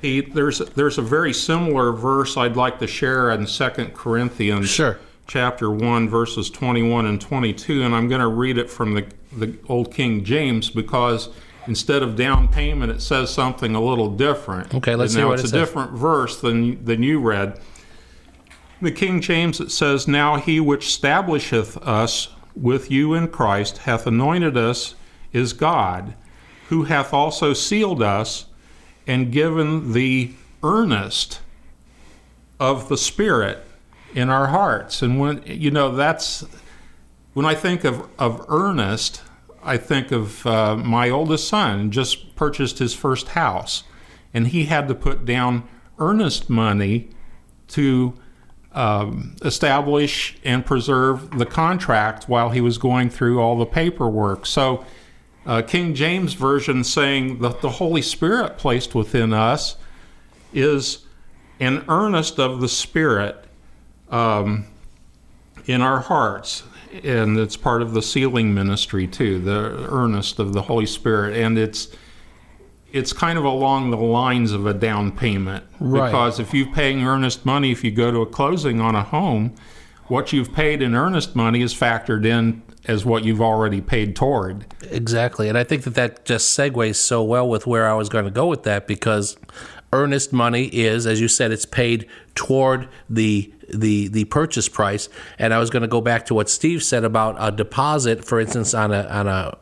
Pete, 0.00 0.34
there's 0.34 0.58
there's 0.58 0.98
a 0.98 1.02
very 1.02 1.32
similar 1.32 1.92
verse 1.92 2.36
I'd 2.36 2.56
like 2.56 2.78
to 2.80 2.86
share 2.88 3.30
in 3.30 3.46
Second 3.46 3.94
Corinthians, 3.94 4.68
Sure. 4.68 4.98
chapter 5.28 5.70
one, 5.70 6.08
verses 6.08 6.50
21 6.50 7.06
and 7.06 7.20
22, 7.20 7.82
and 7.84 7.94
I'm 7.94 8.08
going 8.08 8.20
to 8.20 8.26
read 8.28 8.58
it 8.58 8.68
from 8.68 8.94
the 8.94 9.06
the 9.36 9.56
old 9.68 9.94
King 9.94 10.24
James 10.24 10.68
because 10.70 11.28
instead 11.66 12.02
of 12.02 12.16
down 12.16 12.48
payment, 12.48 12.92
it 12.92 13.02
says 13.02 13.30
something 13.30 13.74
a 13.74 13.80
little 13.80 14.10
different. 14.10 14.74
Okay, 14.74 14.94
let's 14.94 15.12
and 15.14 15.18
hear 15.18 15.24
now 15.26 15.30
what 15.30 15.40
it's 15.40 15.44
it 15.44 15.46
a 15.46 15.50
says. 15.50 15.60
different 15.60 15.92
verse 15.92 16.40
than 16.40 16.84
than 16.84 17.02
you 17.02 17.20
read. 17.20 17.60
The 18.80 18.90
King 18.90 19.20
James 19.20 19.60
it 19.60 19.70
says, 19.70 20.08
Now 20.08 20.36
he 20.36 20.58
which 20.58 20.86
establisheth 20.86 21.76
us 21.78 22.28
with 22.56 22.90
you 22.90 23.14
in 23.14 23.28
Christ 23.28 23.78
hath 23.78 24.06
anointed 24.06 24.56
us 24.56 24.96
is 25.32 25.52
God, 25.52 26.14
who 26.68 26.84
hath 26.84 27.14
also 27.14 27.52
sealed 27.52 28.02
us 28.02 28.46
and 29.06 29.32
given 29.32 29.92
the 29.92 30.32
earnest 30.62 31.40
of 32.58 32.88
the 32.88 32.96
Spirit 32.96 33.64
in 34.14 34.28
our 34.28 34.48
hearts. 34.48 35.00
And 35.00 35.18
when 35.18 35.42
you 35.46 35.70
know 35.70 35.94
that's 35.94 36.44
when 37.34 37.46
I 37.46 37.54
think 37.54 37.84
of, 37.84 38.08
of 38.18 38.44
earnest, 38.48 39.22
I 39.62 39.76
think 39.76 40.10
of 40.10 40.46
uh, 40.46 40.76
my 40.76 41.08
oldest 41.08 41.48
son 41.48 41.90
just 41.90 42.34
purchased 42.34 42.78
his 42.78 42.94
first 42.94 43.28
house, 43.28 43.84
and 44.34 44.48
he 44.48 44.64
had 44.64 44.88
to 44.88 44.94
put 44.94 45.24
down 45.24 45.68
earnest 45.98 46.50
money 46.50 47.10
to 47.68 48.14
um, 48.72 49.36
establish 49.42 50.36
and 50.44 50.64
preserve 50.64 51.38
the 51.38 51.46
contract 51.46 52.28
while 52.28 52.50
he 52.50 52.60
was 52.60 52.78
going 52.78 53.10
through 53.10 53.40
all 53.40 53.56
the 53.56 53.66
paperwork. 53.66 54.46
So, 54.46 54.84
uh, 55.44 55.62
King 55.62 55.94
James 55.94 56.34
Version 56.34 56.84
saying 56.84 57.40
that 57.40 57.60
the 57.60 57.70
Holy 57.70 58.02
Spirit 58.02 58.58
placed 58.58 58.94
within 58.94 59.32
us 59.32 59.76
is 60.52 61.04
an 61.60 61.84
earnest 61.88 62.38
of 62.38 62.60
the 62.60 62.68
Spirit 62.68 63.44
um, 64.10 64.66
in 65.66 65.80
our 65.80 66.00
hearts. 66.00 66.62
And 67.04 67.38
it's 67.38 67.56
part 67.56 67.82
of 67.82 67.92
the 67.94 68.02
sealing 68.02 68.52
ministry 68.54 69.06
too, 69.06 69.38
the 69.38 69.86
earnest 69.90 70.38
of 70.38 70.52
the 70.52 70.62
Holy 70.62 70.86
Spirit. 70.86 71.36
And 71.36 71.58
it's 71.58 71.88
it's 72.92 73.12
kind 73.14 73.38
of 73.38 73.44
along 73.44 73.90
the 73.90 73.96
lines 73.96 74.52
of 74.52 74.66
a 74.66 74.74
down 74.74 75.10
payment 75.12 75.64
Right. 75.80 76.10
because 76.10 76.38
if 76.38 76.52
you're 76.52 76.70
paying 76.72 77.06
earnest 77.06 77.46
money, 77.46 77.70
if 77.72 77.82
you 77.82 77.90
go 77.90 78.10
to 78.10 78.20
a 78.20 78.26
closing 78.26 78.82
on 78.82 78.94
a 78.94 79.02
home, 79.02 79.54
what 80.08 80.30
you've 80.34 80.52
paid 80.52 80.82
in 80.82 80.94
earnest 80.94 81.34
money 81.34 81.62
is 81.62 81.72
factored 81.72 82.26
in 82.26 82.60
as 82.84 83.04
what 83.06 83.24
you've 83.24 83.40
already 83.40 83.80
paid 83.80 84.14
toward. 84.14 84.66
Exactly. 84.90 85.48
And 85.48 85.56
I 85.56 85.64
think 85.64 85.84
that 85.84 85.94
that 85.94 86.24
just 86.26 86.56
segues 86.58 86.96
so 86.96 87.22
well 87.22 87.48
with 87.48 87.66
where 87.66 87.88
I 87.88 87.94
was 87.94 88.10
going 88.10 88.26
to 88.26 88.30
go 88.30 88.46
with 88.46 88.64
that 88.64 88.86
because 88.86 89.38
earnest 89.92 90.32
money 90.32 90.64
is, 90.66 91.06
as 91.06 91.20
you 91.20 91.28
said, 91.28 91.52
it's 91.52 91.66
paid 91.66 92.06
toward 92.34 92.88
the 93.08 93.52
the 93.68 94.08
the 94.08 94.24
purchase 94.26 94.68
price. 94.68 95.08
And 95.38 95.54
I 95.54 95.58
was 95.58 95.70
going 95.70 95.82
to 95.82 95.88
go 95.88 96.00
back 96.00 96.26
to 96.26 96.34
what 96.34 96.48
Steve 96.50 96.82
said 96.82 97.04
about 97.04 97.36
a 97.38 97.54
deposit, 97.54 98.24
for 98.24 98.40
instance, 98.40 98.74
on 98.74 98.92
a 98.92 99.04
on 99.04 99.28
a 99.28 99.58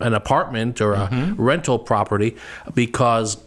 an 0.00 0.14
apartment 0.14 0.80
or 0.80 0.92
a 0.92 1.34
rental 1.38 1.78
property, 1.78 2.36
because 2.74 3.38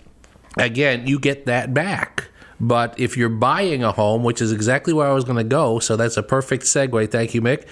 again, 0.57 1.05
you 1.07 1.19
get 1.19 1.45
that 1.45 1.73
back. 1.73 2.29
But 2.59 2.99
if 2.99 3.17
you're 3.17 3.29
buying 3.29 3.83
a 3.83 3.91
home, 3.91 4.23
which 4.23 4.41
is 4.41 4.51
exactly 4.51 4.93
where 4.93 5.07
I 5.07 5.13
was 5.13 5.23
going 5.23 5.37
to 5.37 5.43
go, 5.43 5.79
so 5.79 5.95
that's 5.95 6.17
a 6.17 6.23
perfect 6.23 6.63
segue. 6.65 7.09
Thank 7.09 7.33
you, 7.33 7.41
Mick. 7.41 7.65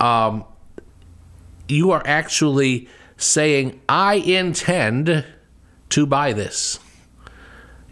Um, 0.00 0.44
you 1.66 1.92
are 1.92 2.02
actually 2.04 2.88
saying, 3.16 3.80
I 3.88 4.16
intend 4.16 5.24
to 5.90 6.06
buy 6.06 6.34
this. 6.34 6.78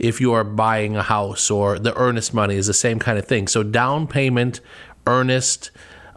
If 0.03 0.21
you 0.21 0.33
are 0.33 0.45
buying 0.45 0.97
a 0.97 1.03
house, 1.03 1.51
or 1.51 1.79
the 1.79 1.97
earnest 1.97 2.35
money 2.35 2.57
is 2.57 2.67
the 2.67 2.75
same 2.75 2.99
kind 2.99 3.19
of 3.19 3.25
thing. 3.25 3.49
So, 3.49 3.63
down 3.63 4.07
payment, 4.07 4.61
earnest, 5.07 5.71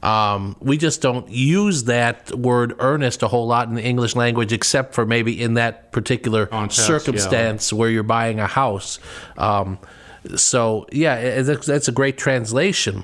um, 0.06 0.56
we 0.60 0.78
just 0.78 1.02
don't 1.02 1.28
use 1.30 1.86
that 1.86 2.32
word 2.38 2.76
earnest 2.80 3.24
a 3.24 3.28
whole 3.28 3.48
lot 3.48 3.68
in 3.70 3.76
the 3.76 3.84
English 3.84 4.16
language, 4.16 4.54
except 4.54 4.94
for 4.94 5.06
maybe 5.06 5.42
in 5.42 5.56
that 5.56 5.92
particular 5.92 6.46
Context, 6.46 6.80
yeah. 6.80 6.86
circumstance 6.86 7.74
where 7.74 7.90
you're 7.90 8.04
buying 8.04 8.40
a 8.40 8.48
house. 8.48 9.00
Um, 9.38 9.80
so, 10.36 10.86
yeah, 10.92 11.42
that's, 11.42 11.88
a 11.88 11.92
great 11.92 12.18
translation. 12.18 13.04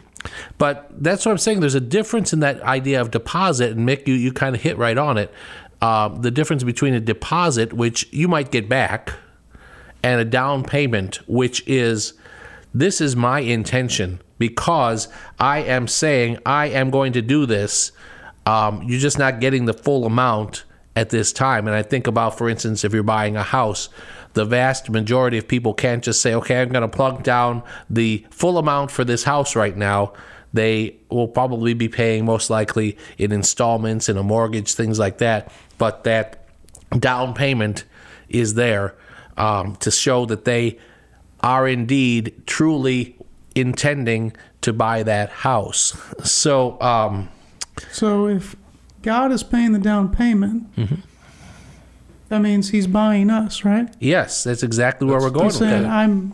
But 0.58 0.88
that's 0.92 1.26
what 1.26 1.32
I'm 1.32 1.38
saying. 1.38 1.60
There's 1.60 1.76
a 1.76 1.80
difference 1.80 2.34
in 2.34 2.40
that 2.42 2.62
idea 2.62 3.02
of 3.02 3.10
deposit, 3.12 3.72
and 3.72 3.88
Mick, 3.88 4.08
you, 4.08 4.14
you 4.14 4.32
kind 4.32 4.56
of 4.56 4.62
hit 4.62 4.78
right 4.78 4.98
on 4.98 5.18
it. 5.18 5.34
Um, 5.82 6.22
the 6.22 6.30
difference 6.30 6.64
between 6.64 6.94
a 6.94 7.00
deposit, 7.00 7.74
which 7.74 8.12
you 8.14 8.28
might 8.28 8.52
get 8.52 8.70
back, 8.70 9.14
and 10.04 10.20
a 10.22 10.26
down 10.26 10.64
payment, 10.64 11.18
which 11.28 11.64
is 11.68 12.14
this 12.74 13.02
is 13.02 13.16
my 13.16 13.40
intention 13.40 14.22
because 14.38 15.08
I 15.40 15.60
am 15.60 15.88
saying 15.88 16.40
I 16.46 16.68
am 16.68 16.90
going 16.90 17.14
to 17.14 17.22
do 17.22 17.46
this. 17.46 17.92
Um, 18.46 18.84
you're 18.84 19.00
just 19.00 19.20
not 19.20 19.40
getting 19.40 19.66
the 19.66 19.74
full 19.74 20.06
amount 20.06 20.64
at 20.96 21.10
this 21.10 21.32
time. 21.32 21.68
And 21.68 21.76
I 21.76 21.84
think 21.84 22.08
about, 22.08 22.38
for 22.38 22.50
instance, 22.50 22.84
if 22.84 22.94
you're 22.94 23.04
buying 23.04 23.36
a 23.36 23.44
house, 23.44 23.90
the 24.34 24.46
vast 24.46 24.90
majority 24.90 25.38
of 25.38 25.48
people 25.48 25.74
can't 25.74 26.04
just 26.04 26.22
say, 26.22 26.34
okay, 26.34 26.62
I'm 26.62 26.70
going 26.70 26.82
to 26.82 26.88
plug 26.88 27.24
down 27.24 27.64
the 27.90 28.26
full 28.32 28.58
amount 28.58 28.92
for 28.92 29.04
this 29.04 29.24
house 29.24 29.56
right 29.56 29.76
now. 29.76 30.14
They 30.54 30.98
will 31.10 31.28
probably 31.28 31.74
be 31.74 31.88
paying 31.88 32.26
most 32.26 32.50
likely 32.50 32.98
in 33.18 33.32
installments, 33.32 34.10
in 34.10 34.18
a 34.18 34.24
mortgage, 34.24 34.74
things 34.74 35.00
like 35.00 35.20
that. 35.20 35.52
But 35.78 36.04
that 36.04 36.46
down 36.98 37.34
payment 37.34 37.86
is 38.28 38.56
there 38.56 38.96
um, 39.38 39.76
to 39.78 39.92
show 39.92 40.26
that 40.26 40.46
they 40.46 40.78
are 41.42 41.68
indeed 41.68 42.34
truly 42.46 43.16
intending 43.56 44.34
to 44.62 44.72
buy 44.74 45.04
that 45.04 45.30
house. 45.30 45.98
So, 46.24 46.80
um, 46.82 47.30
So 47.92 48.28
if 48.28 48.56
God 49.02 49.32
is 49.32 49.44
paying 49.44 49.72
the 49.74 49.80
down 49.80 50.10
payment, 50.10 50.74
Mm-hmm. 50.76 50.96
that 52.30 52.40
means 52.42 52.70
He's 52.70 52.88
buying 52.88 53.30
us, 53.30 53.66
right? 53.66 53.90
yes, 54.00 54.44
that's 54.44 54.64
exactly 54.64 55.08
where 55.08 55.20
we're 55.20 55.30
going 55.32 55.46
He's 55.46 55.60
with 55.60 55.70
saying, 55.70 55.84
that. 55.84 55.90
"I'm, 55.92 56.34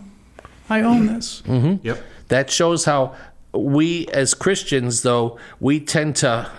I 0.70 0.82
own 0.82 1.08
this." 1.08 1.42
Yep. 1.48 2.04
That 2.28 2.50
shows 2.52 2.84
how 2.86 3.16
we, 3.54 4.08
as 4.08 4.34
Christians, 4.34 5.02
though, 5.04 5.40
we 5.62 5.80
tend 5.80 6.18
to 6.18 6.52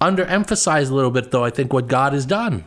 underemphasize 0.00 0.90
a 0.90 0.94
little 0.94 1.10
bit, 1.10 1.30
though, 1.30 1.44
I 1.44 1.50
think, 1.50 1.72
what 1.72 1.86
God 1.86 2.12
has 2.14 2.24
done. 2.26 2.64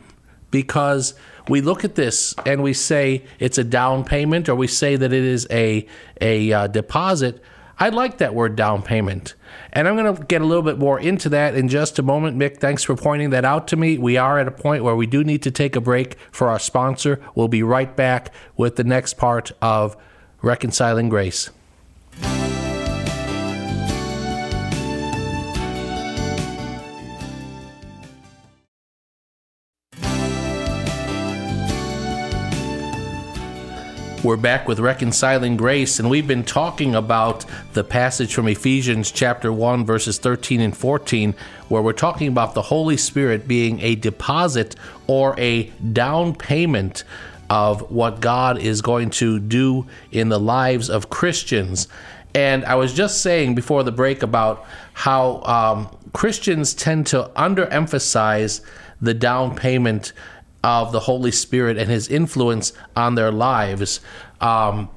Because 0.51 1.15
we 1.49 1.61
look 1.61 1.83
at 1.83 1.95
this 1.95 2.33
and 2.45 2.63
we 2.63 2.73
say 2.73 3.23
it's 3.39 3.57
a 3.57 3.63
down 3.63 4.03
payment 4.03 4.49
or 4.49 4.55
we 4.55 4.67
say 4.67 4.95
that 4.95 5.13
it 5.13 5.23
is 5.23 5.47
a, 5.49 5.87
a 6.21 6.51
uh, 6.51 6.67
deposit. 6.67 7.41
I 7.77 7.89
like 7.89 8.19
that 8.19 8.33
word 8.33 8.55
down 8.55 8.81
payment. 8.81 9.35
And 9.73 9.87
I'm 9.87 9.97
going 9.97 10.15
to 10.15 10.23
get 10.23 10.41
a 10.41 10.45
little 10.45 10.63
bit 10.63 10.77
more 10.77 10.99
into 10.99 11.29
that 11.29 11.55
in 11.55 11.67
just 11.67 11.99
a 11.99 12.03
moment. 12.03 12.37
Mick, 12.37 12.57
thanks 12.57 12.83
for 12.83 12.95
pointing 12.95 13.31
that 13.31 13.43
out 13.43 13.67
to 13.69 13.75
me. 13.75 13.97
We 13.97 14.15
are 14.15 14.39
at 14.39 14.47
a 14.47 14.51
point 14.51 14.83
where 14.83 14.95
we 14.95 15.05
do 15.05 15.23
need 15.23 15.43
to 15.43 15.51
take 15.51 15.75
a 15.75 15.81
break 15.81 16.17
for 16.31 16.47
our 16.49 16.59
sponsor. 16.59 17.19
We'll 17.35 17.49
be 17.49 17.63
right 17.63 17.93
back 17.93 18.33
with 18.55 18.77
the 18.77 18.85
next 18.85 19.15
part 19.15 19.51
of 19.61 19.97
Reconciling 20.41 21.09
Grace. 21.09 21.49
We're 34.25 34.37
back 34.37 34.67
with 34.67 34.79
Reconciling 34.79 35.55
Grace, 35.55 35.99
and 35.99 36.09
we've 36.09 36.25
been 36.25 36.43
talking 36.43 36.95
about 36.95 37.45
the 37.73 37.83
passage 37.83 38.33
from 38.33 38.47
Ephesians 38.47 39.11
chapter 39.11 39.53
1, 39.53 39.85
verses 39.85 40.17
13 40.17 40.61
and 40.61 40.75
14, 40.75 41.35
where 41.69 41.83
we're 41.83 41.93
talking 41.93 42.27
about 42.27 42.55
the 42.55 42.63
Holy 42.63 42.97
Spirit 42.97 43.47
being 43.47 43.79
a 43.81 43.93
deposit 43.93 44.75
or 45.05 45.39
a 45.39 45.65
down 45.93 46.33
payment 46.33 47.03
of 47.51 47.91
what 47.91 48.19
God 48.19 48.57
is 48.57 48.81
going 48.81 49.11
to 49.11 49.39
do 49.39 49.85
in 50.11 50.29
the 50.29 50.39
lives 50.39 50.89
of 50.89 51.11
Christians. 51.11 51.87
And 52.33 52.65
I 52.65 52.73
was 52.73 52.95
just 52.95 53.21
saying 53.21 53.53
before 53.53 53.83
the 53.83 53.91
break 53.91 54.23
about 54.23 54.65
how 54.93 55.43
um, 55.43 55.95
Christians 56.13 56.73
tend 56.73 57.05
to 57.07 57.29
underemphasize 57.35 58.61
the 58.99 59.13
down 59.13 59.55
payment 59.55 60.13
of 60.65 60.91
the 60.91 61.01
Holy 61.01 61.29
Spirit 61.29 61.77
and 61.77 61.89
His 61.89 62.09
influence 62.09 62.73
on 62.95 63.13
their 63.13 63.31
lives. 63.31 64.01
Um, 64.41 64.89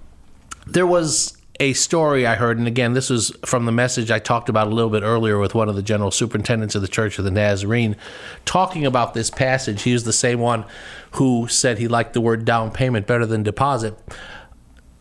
there 0.67 0.87
was 0.87 1.37
a 1.61 1.75
story 1.75 2.27
I 2.27 2.37
heard, 2.37 2.57
and 2.57 2.67
again, 2.67 2.95
this 2.95 3.11
was 3.11 3.37
from 3.45 3.67
the 3.67 3.73
message 3.73 4.11
I 4.11 4.19
talked 4.19 4.49
about 4.49 4.69
a 4.69 4.71
little 4.71 4.91
bit 4.91 5.03
earlier 5.03 5.39
with 5.39 5.55
one 5.55 5.69
of 5.69 5.77
the 5.77 5.83
general 5.83 6.11
superintendents 6.11 6.75
of 6.75 6.81
the 6.81 6.89
Church 6.89 7.19
of 7.19 7.25
the 7.27 7.31
Nazarene, 7.31 7.97
talking 8.47 8.87
about 8.87 9.13
this 9.13 9.29
passage. 9.29 9.83
He 9.83 9.93
was 9.93 10.05
the 10.05 10.13
same 10.13 10.41
one 10.41 10.65
who 11.13 11.49
said 11.49 11.79
he 11.79 11.87
liked 11.87 12.15
the 12.15 12.21
word 12.23 12.47
down 12.47 12.71
payment 12.71 13.07
better 13.07 13.27
than 13.27 13.43
deposit. 13.43 13.99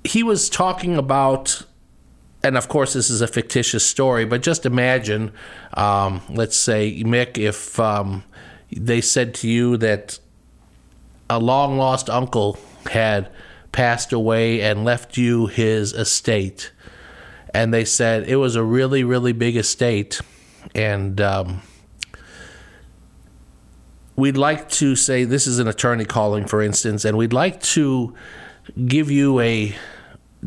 He 0.03 0.21
was 0.21 0.49
talking 0.49 0.97
about 0.97 1.63
and 2.43 2.55
of 2.55 2.67
course, 2.67 2.93
this 2.93 3.09
is 3.09 3.21
a 3.21 3.27
fictitious 3.27 3.85
story, 3.85 4.23
but 4.23 4.41
just 4.41 4.65
imagine, 4.65 5.31
um, 5.73 6.21
let's 6.29 6.55
say, 6.55 7.03
Mick, 7.03 7.37
if 7.37 7.79
um, 7.79 8.23
they 8.71 9.01
said 9.01 9.33
to 9.35 9.49
you 9.49 9.75
that 9.77 10.19
a 11.29 11.39
long 11.39 11.77
lost 11.77 12.09
uncle 12.09 12.57
had 12.91 13.31
passed 13.71 14.13
away 14.13 14.61
and 14.61 14.85
left 14.85 15.17
you 15.17 15.47
his 15.47 15.93
estate. 15.93 16.71
And 17.53 17.73
they 17.73 17.85
said 17.85 18.27
it 18.27 18.37
was 18.37 18.55
a 18.55 18.63
really, 18.63 19.03
really 19.03 19.33
big 19.33 19.55
estate. 19.55 20.21
And 20.75 21.19
um, 21.21 21.61
we'd 24.15 24.37
like 24.37 24.69
to 24.69 24.95
say 24.95 25.23
this 25.23 25.47
is 25.47 25.59
an 25.59 25.67
attorney 25.67 26.05
calling, 26.05 26.45
for 26.45 26.61
instance, 26.61 27.05
and 27.05 27.17
we'd 27.17 27.33
like 27.33 27.61
to 27.61 28.13
give 28.85 29.09
you 29.09 29.39
a 29.39 29.75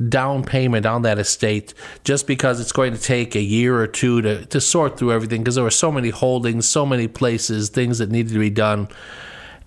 down 0.09 0.45
payment 0.45 0.87
on 0.87 1.03
that 1.03 1.19
estate 1.19 1.75
just 2.05 2.27
because 2.27 2.61
it's 2.61 2.73
going 2.73 2.93
to 2.93 3.01
take 3.01 3.35
a 3.35 3.41
year 3.41 3.79
or 3.79 3.87
two 3.87 4.23
to, 4.23 4.47
to 4.47 4.61
sort 4.61 4.99
through 4.99 5.13
everything 5.13 5.43
because 5.43 5.57
there 5.57 5.65
were 5.65 5.71
so 5.71 5.91
many 5.91 6.11
holdings, 6.11 6.69
so 6.69 6.87
many 6.87 7.09
places, 7.09 7.71
things 7.71 7.99
that 7.99 8.11
needed 8.11 8.33
to 8.33 8.39
be 8.39 8.51
done. 8.51 8.89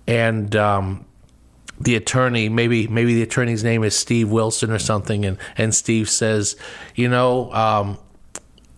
And 0.06 0.54
um, 0.56 1.06
the 1.80 1.96
attorney, 1.96 2.48
maybe 2.48 2.86
maybe 2.88 3.14
the 3.14 3.22
attorney's 3.22 3.64
name 3.64 3.84
is 3.84 3.96
Steve 3.96 4.30
Wilson 4.30 4.70
or 4.70 4.78
something, 4.78 5.24
and, 5.24 5.38
and 5.56 5.74
Steve 5.74 6.08
says, 6.08 6.56
you 6.94 7.08
know, 7.08 7.52
um, 7.52 7.98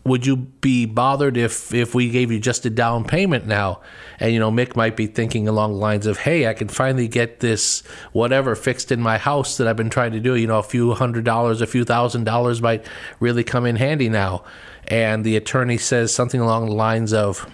would 0.06 0.25
you 0.25 0.37
be 0.37 0.87
bothered 0.87 1.37
if 1.37 1.75
if 1.75 1.95
we 1.95 2.09
gave 2.11 2.30
you 2.30 2.38
just 2.38 2.64
a 2.64 2.71
down 2.71 3.04
payment 3.04 3.47
now? 3.47 3.80
And 4.21 4.33
you 4.33 4.38
know, 4.38 4.50
Mick 4.50 4.76
might 4.76 4.97
be 4.97 5.06
thinking 5.06 5.49
along 5.49 5.73
the 5.73 5.78
lines 5.78 6.06
of, 6.06 6.18
"Hey, 6.18 6.47
I 6.47 6.54
can 6.54 6.68
finally 6.68 7.09
get 7.09 7.40
this 7.40 7.83
whatever 8.12 8.54
fixed 8.54 8.92
in 8.92 9.00
my 9.00 9.18
house 9.18 9.56
that 9.56 9.66
I've 9.66 9.76
been 9.76 9.90
trying 9.90 10.12
to 10.12 10.21
do. 10.21 10.37
You 10.37 10.47
know, 10.47 10.59
a 10.59 10.62
few 10.62 10.95
hundred 10.95 11.25
dollars, 11.25 11.61
a 11.61 11.66
few 11.66 11.85
thousand 11.85 12.25
dollars 12.25 12.62
might 12.62 12.87
really 13.21 13.45
come 13.45 13.66
in 13.66 13.76
handy 13.76 14.09
now." 14.09 14.45
And 14.88 15.25
the 15.25 15.37
attorney 15.37 15.78
says 15.78 16.14
something 16.14 16.40
along 16.40 16.66
the 16.66 16.75
lines 16.75 17.12
of, 17.12 17.50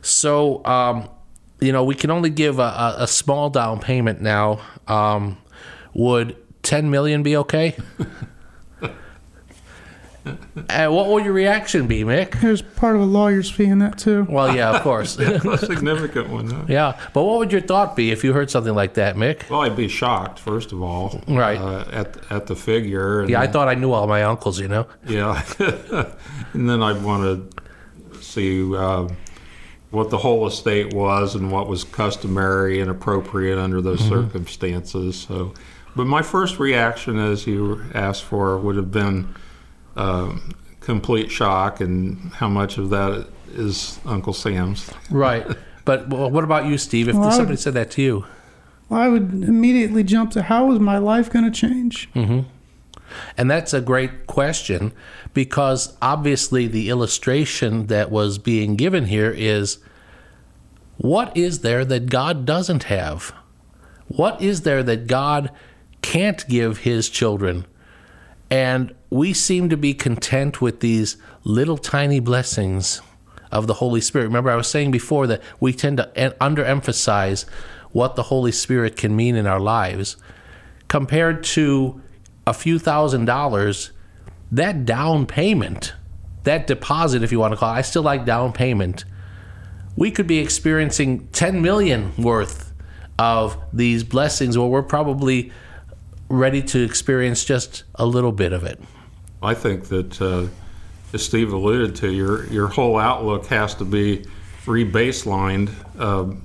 "So, 0.00 0.64
um, 0.64 1.08
you 1.60 1.72
know, 1.72 1.84
we 1.84 1.94
can 1.94 2.10
only 2.10 2.30
give 2.30 2.58
a, 2.58 2.96
a 2.98 3.06
small 3.06 3.50
down 3.50 3.80
payment 3.80 4.20
now. 4.20 4.60
Um, 4.86 5.38
would 5.94 6.36
ten 6.62 6.90
million 6.90 7.22
be 7.22 7.36
okay?" 7.38 7.76
And 10.68 10.92
what 10.92 11.06
would 11.06 11.24
your 11.24 11.34
reaction 11.34 11.86
be, 11.86 12.02
Mick? 12.02 12.40
There's 12.40 12.60
part 12.60 12.96
of 12.96 13.02
a 13.02 13.04
lawyer's 13.04 13.48
fee 13.48 13.66
in 13.66 13.78
that 13.78 13.96
too. 13.96 14.26
Well, 14.28 14.56
yeah, 14.56 14.74
of 14.74 14.82
course. 14.82 15.16
a 15.20 15.58
significant 15.58 16.30
one. 16.30 16.50
Huh? 16.50 16.64
yeah, 16.68 17.00
but 17.14 17.22
what 17.22 17.38
would 17.38 17.52
your 17.52 17.60
thought 17.60 17.94
be 17.94 18.10
if 18.10 18.24
you 18.24 18.32
heard 18.32 18.50
something 18.50 18.74
like 18.74 18.94
that, 18.94 19.14
Mick? 19.14 19.48
Well, 19.48 19.60
I'd 19.60 19.76
be 19.76 19.86
shocked 19.86 20.40
first 20.40 20.72
of 20.72 20.82
all, 20.82 21.22
Right. 21.28 21.60
uh, 21.60 21.84
at 21.92 22.16
at 22.32 22.46
the 22.48 22.56
figure. 22.56 23.20
And 23.20 23.30
Yeah, 23.30 23.40
I 23.40 23.46
thought 23.46 23.68
I 23.68 23.74
knew 23.74 23.92
all 23.92 24.08
my 24.08 24.24
uncles, 24.24 24.58
you 24.58 24.66
know? 24.66 24.88
Yeah, 25.06 25.44
and 26.52 26.68
then 26.68 26.82
I'd 26.82 27.04
want 27.04 27.52
to 28.12 28.22
see 28.22 28.74
uh, 28.74 29.06
what 29.90 30.10
the 30.10 30.18
whole 30.18 30.46
estate 30.46 30.92
was 30.92 31.34
and 31.34 31.50
what 31.52 31.68
was 31.68 31.84
customary 31.84 32.80
and 32.80 32.90
appropriate 32.90 33.58
under 33.58 33.80
those 33.80 34.00
circumstances. 34.00 35.16
So, 35.18 35.54
but 35.94 36.06
my 36.06 36.22
first 36.22 36.58
reaction, 36.58 37.18
as 37.18 37.46
you 37.46 37.82
asked 37.94 38.24
for, 38.24 38.58
would 38.58 38.76
have 38.76 38.90
been 38.90 39.34
um, 39.96 40.52
complete 40.80 41.30
shock, 41.30 41.80
and 41.80 42.32
how 42.34 42.48
much 42.48 42.78
of 42.78 42.90
that 42.90 43.28
is 43.54 43.98
Uncle 44.04 44.32
Sam's? 44.32 44.90
Right. 45.10 45.46
But 45.84 46.08
well, 46.08 46.30
what 46.30 46.44
about 46.44 46.66
you, 46.66 46.76
Steve? 46.78 47.08
If 47.08 47.14
Well, 47.16 47.30
somebody 47.30 47.52
would- 47.52 47.60
said 47.60 47.74
that 47.74 47.90
to 47.92 48.02
you? 48.02 48.24
Well, 48.88 49.00
I 49.00 49.08
would 49.08 49.30
immediately 49.44 50.04
jump 50.04 50.30
to 50.32 50.42
how 50.42 50.70
is 50.72 50.78
my 50.78 50.98
life 50.98 51.30
going 51.30 51.44
to 51.44 51.50
change? 51.50 52.08
And 53.36 53.50
that's 53.50 53.74
a 53.74 53.80
great 53.80 54.26
question 54.26 54.92
because 55.34 55.96
obviously 56.00 56.66
the 56.66 56.88
illustration 56.88 57.86
that 57.86 58.10
was 58.10 58.38
being 58.38 58.76
given 58.76 59.06
here 59.06 59.30
is 59.30 59.78
what 60.96 61.36
is 61.36 61.60
there 61.60 61.84
that 61.84 62.08
God 62.08 62.46
doesn't 62.46 62.84
have? 62.84 63.34
What 64.08 64.40
is 64.40 64.62
there 64.62 64.82
that 64.82 65.06
God 65.06 65.50
can't 66.02 66.46
give 66.48 66.78
his 66.78 67.08
children? 67.08 67.66
And 68.50 68.94
we 69.10 69.32
seem 69.32 69.68
to 69.68 69.76
be 69.76 69.94
content 69.94 70.60
with 70.60 70.80
these 70.80 71.16
little 71.44 71.78
tiny 71.78 72.20
blessings 72.20 73.02
of 73.50 73.66
the 73.66 73.74
Holy 73.74 74.00
Spirit. 74.00 74.26
Remember, 74.26 74.50
I 74.50 74.56
was 74.56 74.68
saying 74.68 74.90
before 74.90 75.26
that 75.26 75.42
we 75.60 75.72
tend 75.72 75.98
to 75.98 76.10
underemphasize 76.40 77.44
what 77.92 78.16
the 78.16 78.24
Holy 78.24 78.52
Spirit 78.52 78.96
can 78.96 79.16
mean 79.16 79.36
in 79.36 79.46
our 79.46 79.60
lives 79.60 80.16
compared 80.88 81.42
to 81.42 82.00
a 82.46 82.54
few 82.54 82.78
thousand 82.78 83.24
dollars, 83.24 83.90
that 84.52 84.84
down 84.84 85.26
payment, 85.26 85.94
that 86.44 86.66
deposit, 86.66 87.22
if 87.22 87.32
you 87.32 87.40
want 87.40 87.52
to 87.52 87.56
call 87.56 87.74
it, 87.74 87.78
I 87.78 87.82
still 87.82 88.02
like 88.02 88.24
down 88.24 88.52
payment. 88.52 89.04
We 89.96 90.10
could 90.10 90.26
be 90.26 90.38
experiencing 90.38 91.26
10 91.28 91.60
million 91.60 92.12
worth 92.16 92.72
of 93.18 93.58
these 93.72 94.04
blessings 94.04 94.56
where 94.56 94.68
we're 94.68 94.82
probably 94.82 95.50
ready 96.28 96.62
to 96.62 96.82
experience 96.82 97.44
just 97.44 97.84
a 97.94 98.06
little 98.06 98.32
bit 98.32 98.52
of 98.52 98.64
it. 98.64 98.80
I 99.42 99.54
think 99.54 99.88
that, 99.88 100.20
uh, 100.20 100.48
as 101.12 101.24
Steve 101.24 101.52
alluded 101.52 101.96
to, 101.96 102.12
your 102.12 102.46
your 102.46 102.66
whole 102.68 102.98
outlook 102.98 103.46
has 103.46 103.74
to 103.76 103.84
be 103.84 104.26
rebaselined 104.64 105.70
um, 106.00 106.42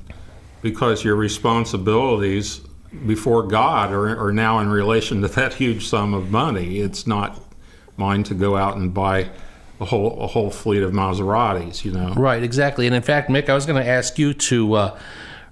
because 0.62 1.04
your 1.04 1.16
responsibilities 1.16 2.62
before 3.06 3.44
God 3.44 3.92
are, 3.92 4.18
are 4.18 4.34
now 4.34 4.60
in 4.60 4.70
relation 4.70 5.22
to 5.22 5.28
that 5.30 5.56
huge 5.56 5.88
sum 5.88 6.14
of 6.14 6.32
money. 6.32 6.80
It's 6.80 7.08
not 7.08 7.40
mine 7.98 8.24
to 8.24 8.34
go 8.34 8.58
out 8.58 8.78
and 8.78 8.94
buy 8.94 9.30
a 9.80 9.86
whole 9.86 10.22
a 10.22 10.28
whole 10.28 10.52
fleet 10.52 10.84
of 10.84 10.92
Maseratis. 10.92 11.84
You 11.86 11.92
know. 11.92 12.14
Right, 12.14 12.44
exactly. 12.44 12.86
And 12.86 12.96
in 12.96 13.02
fact, 13.02 13.30
Mick, 13.30 13.50
I 13.50 13.54
was 13.54 13.66
going 13.66 13.82
to 13.82 13.90
ask 13.90 14.20
you 14.20 14.34
to 14.34 14.74
uh, 14.74 15.00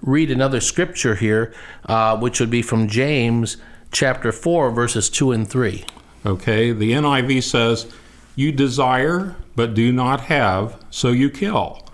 read 0.02 0.32
another 0.32 0.62
scripture 0.62 1.16
here, 1.16 1.54
uh, 1.86 2.18
which 2.18 2.40
would 2.40 2.50
be 2.50 2.62
from 2.62 2.88
James 2.88 3.58
chapter 3.92 4.32
4, 4.32 4.72
verses 4.72 5.10
2 5.10 5.32
and 5.32 5.48
3. 5.48 5.86
Okay, 6.26 6.72
the 6.72 6.92
NIV 6.92 7.44
says, 7.44 7.92
You 8.36 8.52
desire, 8.52 9.36
but 9.56 9.74
do 9.74 9.92
not 9.92 10.22
have, 10.22 10.84
so 10.90 11.10
you 11.10 11.30
kill. 11.30 11.86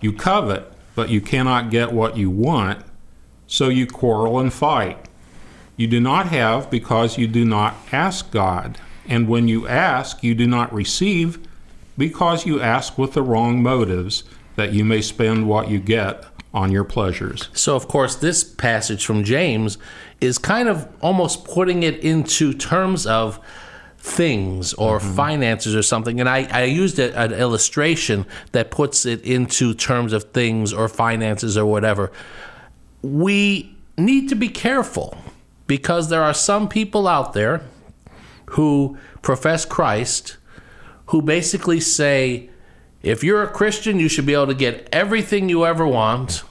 You 0.00 0.12
covet, 0.12 0.72
but 0.94 1.10
you 1.10 1.20
cannot 1.20 1.70
get 1.70 1.92
what 1.92 2.16
you 2.16 2.30
want, 2.30 2.84
so 3.48 3.68
you 3.68 3.86
quarrel 3.86 4.38
and 4.38 4.52
fight. 4.52 5.08
You 5.76 5.88
do 5.88 5.98
not 5.98 6.28
have 6.28 6.70
because 6.70 7.18
you 7.18 7.26
do 7.26 7.44
not 7.44 7.74
ask 7.90 8.30
God. 8.30 8.78
And 9.08 9.26
when 9.28 9.48
you 9.48 9.66
ask, 9.66 10.22
you 10.22 10.36
do 10.36 10.46
not 10.46 10.72
receive 10.72 11.44
because 11.96 12.46
you 12.46 12.60
ask 12.60 12.96
with 12.96 13.14
the 13.14 13.22
wrong 13.22 13.60
motives, 13.60 14.22
that 14.54 14.72
you 14.72 14.84
may 14.84 15.00
spend 15.00 15.48
what 15.48 15.68
you 15.68 15.78
get 15.78 16.24
on 16.52 16.72
your 16.72 16.84
pleasures. 16.84 17.48
So, 17.52 17.76
of 17.76 17.88
course, 17.88 18.16
this 18.16 18.44
passage 18.44 19.04
from 19.04 19.24
James 19.24 19.78
is 20.20 20.38
kind 20.38 20.68
of 20.68 20.88
almost 21.00 21.44
putting 21.44 21.82
it 21.82 21.98
into 21.98 22.52
terms 22.52 23.06
of 23.06 23.40
things 23.98 24.74
or 24.74 24.98
mm-hmm. 24.98 25.14
finances 25.14 25.74
or 25.76 25.82
something. 25.82 26.20
And 26.20 26.28
I, 26.28 26.48
I 26.50 26.64
used 26.64 26.98
a, 26.98 27.16
an 27.18 27.32
illustration 27.32 28.26
that 28.52 28.70
puts 28.70 29.06
it 29.06 29.22
into 29.22 29.74
terms 29.74 30.12
of 30.12 30.24
things 30.24 30.72
or 30.72 30.88
finances 30.88 31.56
or 31.56 31.66
whatever. 31.66 32.10
We 33.02 33.76
need 33.96 34.28
to 34.28 34.34
be 34.34 34.48
careful 34.48 35.18
because 35.66 36.08
there 36.08 36.22
are 36.22 36.34
some 36.34 36.68
people 36.68 37.06
out 37.06 37.32
there 37.32 37.62
who 38.50 38.96
profess 39.22 39.64
Christ 39.64 40.36
who 41.06 41.22
basically 41.22 41.80
say, 41.80 42.50
if 43.02 43.24
you're 43.24 43.42
a 43.42 43.48
Christian, 43.48 43.98
you 43.98 44.08
should 44.08 44.26
be 44.26 44.34
able 44.34 44.48
to 44.48 44.54
get 44.54 44.88
everything 44.92 45.48
you 45.48 45.64
ever 45.64 45.86
want. 45.86 46.42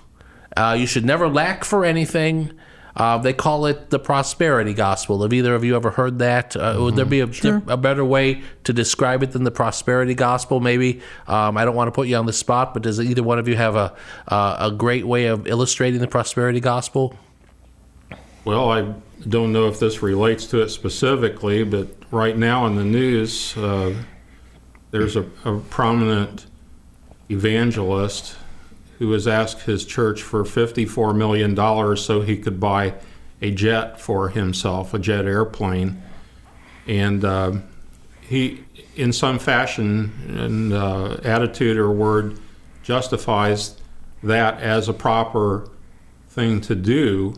Uh, 0.55 0.75
you 0.77 0.88
should 0.88 1.05
never 1.05 1.27
lack 1.27 1.63
for 1.63 1.86
anything. 1.86 2.51
Uh, 2.97 3.19
they 3.19 3.31
call 3.31 3.67
it 3.67 3.91
the 3.91 3.99
prosperity 3.99 4.73
gospel. 4.73 5.21
Have 5.21 5.31
either 5.31 5.53
of 5.53 5.63
you 5.63 5.75
ever 5.75 5.91
heard 5.91 6.17
that? 6.17 6.55
Uh, 6.55 6.77
Would 6.79 6.95
there 6.95 7.05
be 7.05 7.19
a, 7.19 7.29
a 7.67 7.77
better 7.77 8.03
way 8.03 8.41
to 8.63 8.73
describe 8.73 9.21
it 9.21 9.33
than 9.33 9.43
the 9.43 9.51
prosperity 9.51 10.15
gospel? 10.15 10.60
Maybe 10.60 11.01
um, 11.27 11.57
I 11.57 11.63
don't 11.63 11.75
want 11.75 11.89
to 11.89 11.91
put 11.91 12.07
you 12.07 12.15
on 12.15 12.25
the 12.25 12.33
spot, 12.33 12.73
but 12.73 12.81
does 12.81 12.99
either 12.99 13.21
one 13.21 13.38
of 13.38 13.47
you 13.47 13.55
have 13.55 13.75
a 13.75 13.95
uh, 14.27 14.57
a 14.60 14.71
great 14.71 15.05
way 15.05 15.27
of 15.27 15.45
illustrating 15.45 16.01
the 16.01 16.07
prosperity 16.07 16.60
gospel? 16.60 17.15
Well, 18.45 18.71
I 18.71 18.95
don't 19.29 19.51
know 19.51 19.67
if 19.67 19.79
this 19.79 20.01
relates 20.01 20.47
to 20.47 20.62
it 20.62 20.69
specifically, 20.69 21.63
but 21.63 21.89
right 22.10 22.36
now 22.36 22.65
in 22.65 22.75
the 22.75 22.83
news, 22.83 23.55
uh, 23.57 23.93
there's 24.89 25.15
a, 25.15 25.25
a 25.45 25.60
prominent 25.69 26.47
evangelist 27.29 28.38
who 28.99 29.12
has 29.12 29.27
asked 29.27 29.62
his 29.62 29.86
church 29.86 30.21
for 30.21 30.43
$54 30.43 31.15
million 31.15 31.55
so 31.97 32.21
he 32.21 32.38
could 32.38 32.60
buy 32.60 32.93
a 33.41 33.51
jet 33.51 33.99
for 33.99 34.29
himself, 34.29 34.93
a 34.93 34.99
jet 34.99 35.25
airplane. 35.25 36.01
And 36.88 37.23
uh, 37.23 37.53
he, 38.21 38.63
in 38.95 39.13
some 39.13 39.39
fashion 39.39 40.12
and 40.38 40.73
uh, 40.73 41.17
attitude 41.23 41.77
or 41.77 41.91
word, 41.91 42.39
justifies 42.81 43.77
that 44.23 44.60
as 44.62 44.89
a 44.89 44.93
proper 44.93 45.69
thing 46.29 46.62
to 46.62 46.75
do 46.75 47.36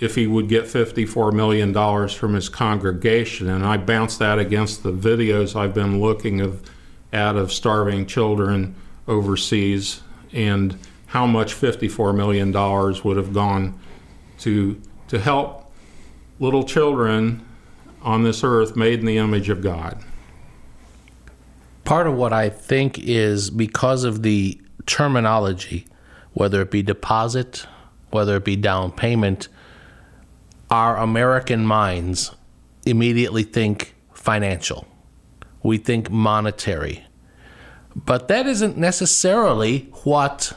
if 0.00 0.14
he 0.14 0.26
would 0.26 0.48
get 0.48 0.64
$54 0.64 1.32
million 1.32 1.74
from 2.08 2.34
his 2.34 2.48
congregation. 2.48 3.48
And 3.48 3.66
I 3.66 3.76
bounce 3.76 4.16
that 4.18 4.38
against 4.38 4.82
the 4.82 4.92
videos 4.92 5.56
I've 5.56 5.74
been 5.74 6.00
looking 6.00 6.40
of, 6.40 6.62
at 7.12 7.36
of 7.36 7.52
starving 7.52 8.06
children 8.06 8.76
overseas 9.08 10.02
and 10.32 10.78
how 11.06 11.26
much 11.26 11.54
$54 11.54 12.14
million 12.14 12.52
would 13.04 13.16
have 13.16 13.32
gone 13.32 13.78
to, 14.40 14.80
to 15.08 15.18
help 15.18 15.72
little 16.38 16.64
children 16.64 17.44
on 18.02 18.22
this 18.22 18.44
earth 18.44 18.76
made 18.76 19.00
in 19.00 19.06
the 19.06 19.18
image 19.18 19.48
of 19.48 19.62
God. 19.62 20.02
Part 21.84 22.06
of 22.06 22.14
what 22.14 22.32
I 22.32 22.50
think 22.50 22.98
is 22.98 23.50
because 23.50 24.04
of 24.04 24.22
the 24.22 24.60
terminology, 24.86 25.86
whether 26.34 26.60
it 26.62 26.70
be 26.70 26.82
deposit, 26.82 27.66
whether 28.10 28.36
it 28.36 28.44
be 28.44 28.56
down 28.56 28.92
payment, 28.92 29.48
our 30.70 30.96
American 30.98 31.64
minds 31.64 32.32
immediately 32.84 33.42
think 33.42 33.94
financial. 34.12 34.86
We 35.62 35.78
think 35.78 36.10
monetary. 36.10 37.04
But 38.04 38.28
that 38.28 38.46
isn't 38.46 38.76
necessarily 38.76 39.90
what 40.04 40.52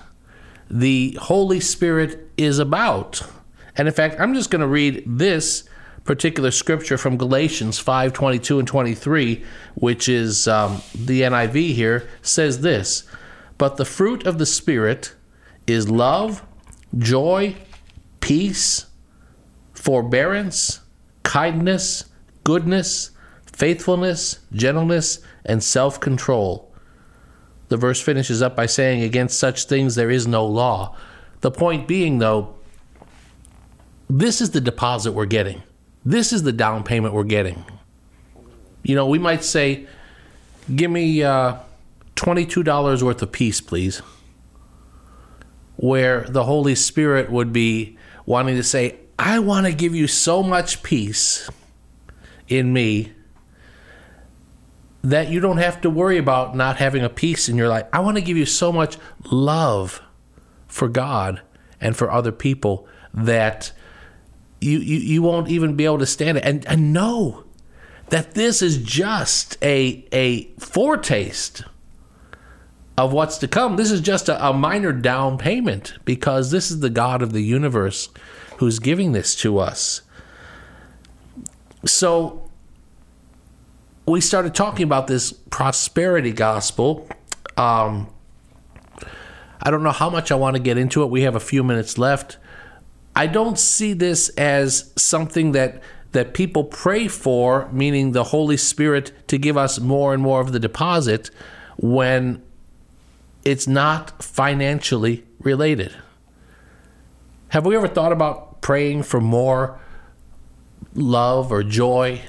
the 0.70 1.18
Holy 1.22 1.60
Spirit 1.60 2.30
is 2.38 2.60
about. 2.60 3.22
And 3.76 3.88
in 3.88 3.94
fact, 3.94 4.20
I'm 4.20 4.34
just 4.34 4.52
going 4.52 4.62
to 4.62 4.68
read 4.68 5.04
this 5.08 5.64
particular 6.04 6.52
scripture 6.52 6.98
from 6.98 7.18
Galatians 7.18 7.80
5 7.80 8.14
22 8.14 8.60
and 8.60 8.68
23, 8.68 9.44
which 9.76 10.08
is 10.08 10.48
um, 10.48 10.82
the 10.94 11.22
NIV 11.22 11.74
here, 11.74 12.08
says 12.22 12.62
this 12.62 13.08
But 13.58 13.78
the 13.78 13.86
fruit 13.86 14.28
of 14.28 14.38
the 14.38 14.46
Spirit 14.46 15.16
is 15.66 15.90
love, 15.90 16.46
joy, 16.98 17.56
peace, 18.20 18.86
forbearance, 19.74 20.82
kindness, 21.24 22.06
goodness, 22.44 23.12
faithfulness, 23.46 24.40
gentleness, 24.54 25.20
and 25.44 25.64
self 25.64 26.00
control. 26.00 26.71
The 27.72 27.78
verse 27.78 28.02
finishes 28.02 28.42
up 28.42 28.54
by 28.54 28.66
saying, 28.66 29.02
Against 29.02 29.40
such 29.40 29.64
things 29.64 29.96
there 29.96 30.12
is 30.12 30.28
no 30.28 30.46
law. 30.46 30.94
The 31.40 31.52
point 31.52 31.88
being, 31.88 32.20
though, 32.20 32.56
this 34.10 34.42
is 34.42 34.52
the 34.52 34.60
deposit 34.60 35.14
we're 35.14 35.26
getting. 35.26 35.64
This 36.04 36.34
is 36.34 36.44
the 36.44 36.52
down 36.52 36.84
payment 36.84 37.14
we're 37.14 37.24
getting. 37.24 37.64
You 38.84 38.96
know, 38.96 39.08
we 39.08 39.20
might 39.20 39.46
say, 39.46 39.88
Give 40.76 40.92
me 40.92 41.24
uh, 41.24 41.60
$22 42.18 43.04
worth 43.04 43.22
of 43.22 43.32
peace, 43.32 43.62
please. 43.62 44.00
Where 45.78 46.26
the 46.28 46.44
Holy 46.44 46.76
Spirit 46.76 47.32
would 47.32 47.54
be 47.54 47.98
wanting 48.26 48.58
to 48.58 48.64
say, 48.64 48.98
I 49.18 49.40
want 49.40 49.66
to 49.66 49.72
give 49.72 49.96
you 49.96 50.08
so 50.08 50.44
much 50.44 50.84
peace 50.84 51.50
in 52.50 52.74
me 52.74 53.14
that 55.04 55.30
you 55.30 55.40
don't 55.40 55.58
have 55.58 55.82
to 55.82 55.90
worry 55.90 56.18
about 56.18 56.56
not 56.56 56.78
having 56.78 57.04
a 57.04 57.10
peace 57.10 57.50
in 57.50 57.58
your 57.58 57.68
life. 57.68 57.86
I 57.92 58.00
want 58.00 58.18
to 58.18 58.22
give 58.22 58.38
you 58.38 58.46
so 58.46 58.72
much 58.72 58.98
love 59.32 60.02
for 60.68 60.88
God 60.88 61.42
and 61.80 61.98
for 61.98 62.12
other 62.12 62.32
people 62.32 62.88
that 63.14 63.72
you, 64.60 64.78
you, 64.78 64.98
you 64.98 65.22
won't 65.22 65.50
even 65.50 65.76
be 65.76 65.86
able 65.86 66.00
to 66.00 66.06
stand 66.06 66.38
it. 66.38 66.46
And, 66.46 66.66
and 66.68 66.94
know 66.94 67.46
that 68.10 68.36
this 68.36 68.62
is 68.62 68.78
just 68.78 69.58
a, 69.64 70.06
a 70.12 70.44
foretaste 70.60 71.64
of 72.98 73.12
what's 73.12 73.40
to 73.40 73.48
come. 73.48 73.78
This 73.78 73.90
is 73.90 74.02
just 74.02 74.30
a, 74.30 74.50
a 74.50 74.54
minor 74.54 74.92
down 74.92 75.38
payment 75.38 75.94
because 76.06 76.52
this 76.52 76.70
is 76.70 76.82
the 76.82 76.90
God 76.90 77.24
of 77.24 77.34
the 77.34 77.42
universe 77.42 78.10
who's 78.58 78.78
giving 78.78 79.14
this 79.14 79.36
to 79.38 79.58
us. 79.58 80.02
So 81.86 82.41
we 84.06 84.22
started 84.22 84.56
talking 84.56 84.84
about 84.84 85.08
this 85.08 85.32
prosperity 85.32 86.32
gospel. 86.32 87.08
Um, 87.58 88.10
I 89.62 89.70
don't 89.70 89.84
know 89.84 89.92
how 89.92 90.10
much 90.10 90.32
I 90.32 90.36
want 90.36 90.56
to 90.56 90.62
get 90.62 90.78
into 90.78 91.04
it. 91.04 91.08
We 91.08 91.22
have 91.22 91.36
a 91.36 91.40
few 91.40 91.64
minutes 91.64 91.98
left. 91.98 92.38
I 93.16 93.28
don't 93.28 93.60
see 93.60 93.94
this 93.94 94.30
as 94.30 94.92
something 94.96 95.52
that 95.52 95.82
that 96.14 96.34
people 96.34 96.66
pray 96.66 97.08
for, 97.08 97.70
meaning 97.72 98.12
the 98.12 98.26
Holy 98.26 98.58
Spirit 98.58 99.14
to 99.30 99.38
give 99.38 99.56
us 99.56 99.80
more 99.80 100.14
and 100.14 100.22
more 100.22 100.42
of 100.42 100.52
the 100.52 100.60
deposit 100.60 101.32
when 101.78 102.42
it's 103.46 103.66
not 103.66 104.22
financially 104.22 105.24
related. 105.40 105.96
Have 107.50 107.66
we 107.66 107.78
ever 107.78 107.88
thought 107.88 108.12
about 108.12 108.62
praying 108.62 109.04
for 109.04 109.22
more 109.22 109.80
love 110.94 111.52
or 111.52 111.64
joy, 111.64 112.22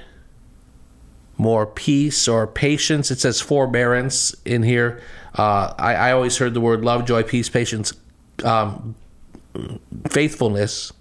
more 1.36 1.66
peace 1.66 2.28
or 2.28 2.46
patience? 2.46 3.10
It 3.10 3.20
says 3.20 3.40
forbearance 3.40 4.34
in 4.44 4.62
here. 4.62 5.00
Uh, 5.34 5.72
I, 5.78 5.94
I, 5.94 6.12
always 6.12 6.36
heard 6.36 6.52
the 6.52 6.60
word 6.60 6.84
love, 6.84 7.06
joy, 7.06 7.22
peace, 7.22 7.48
patience, 7.48 7.94
um, 8.44 8.94
faithfulness, 10.10 10.92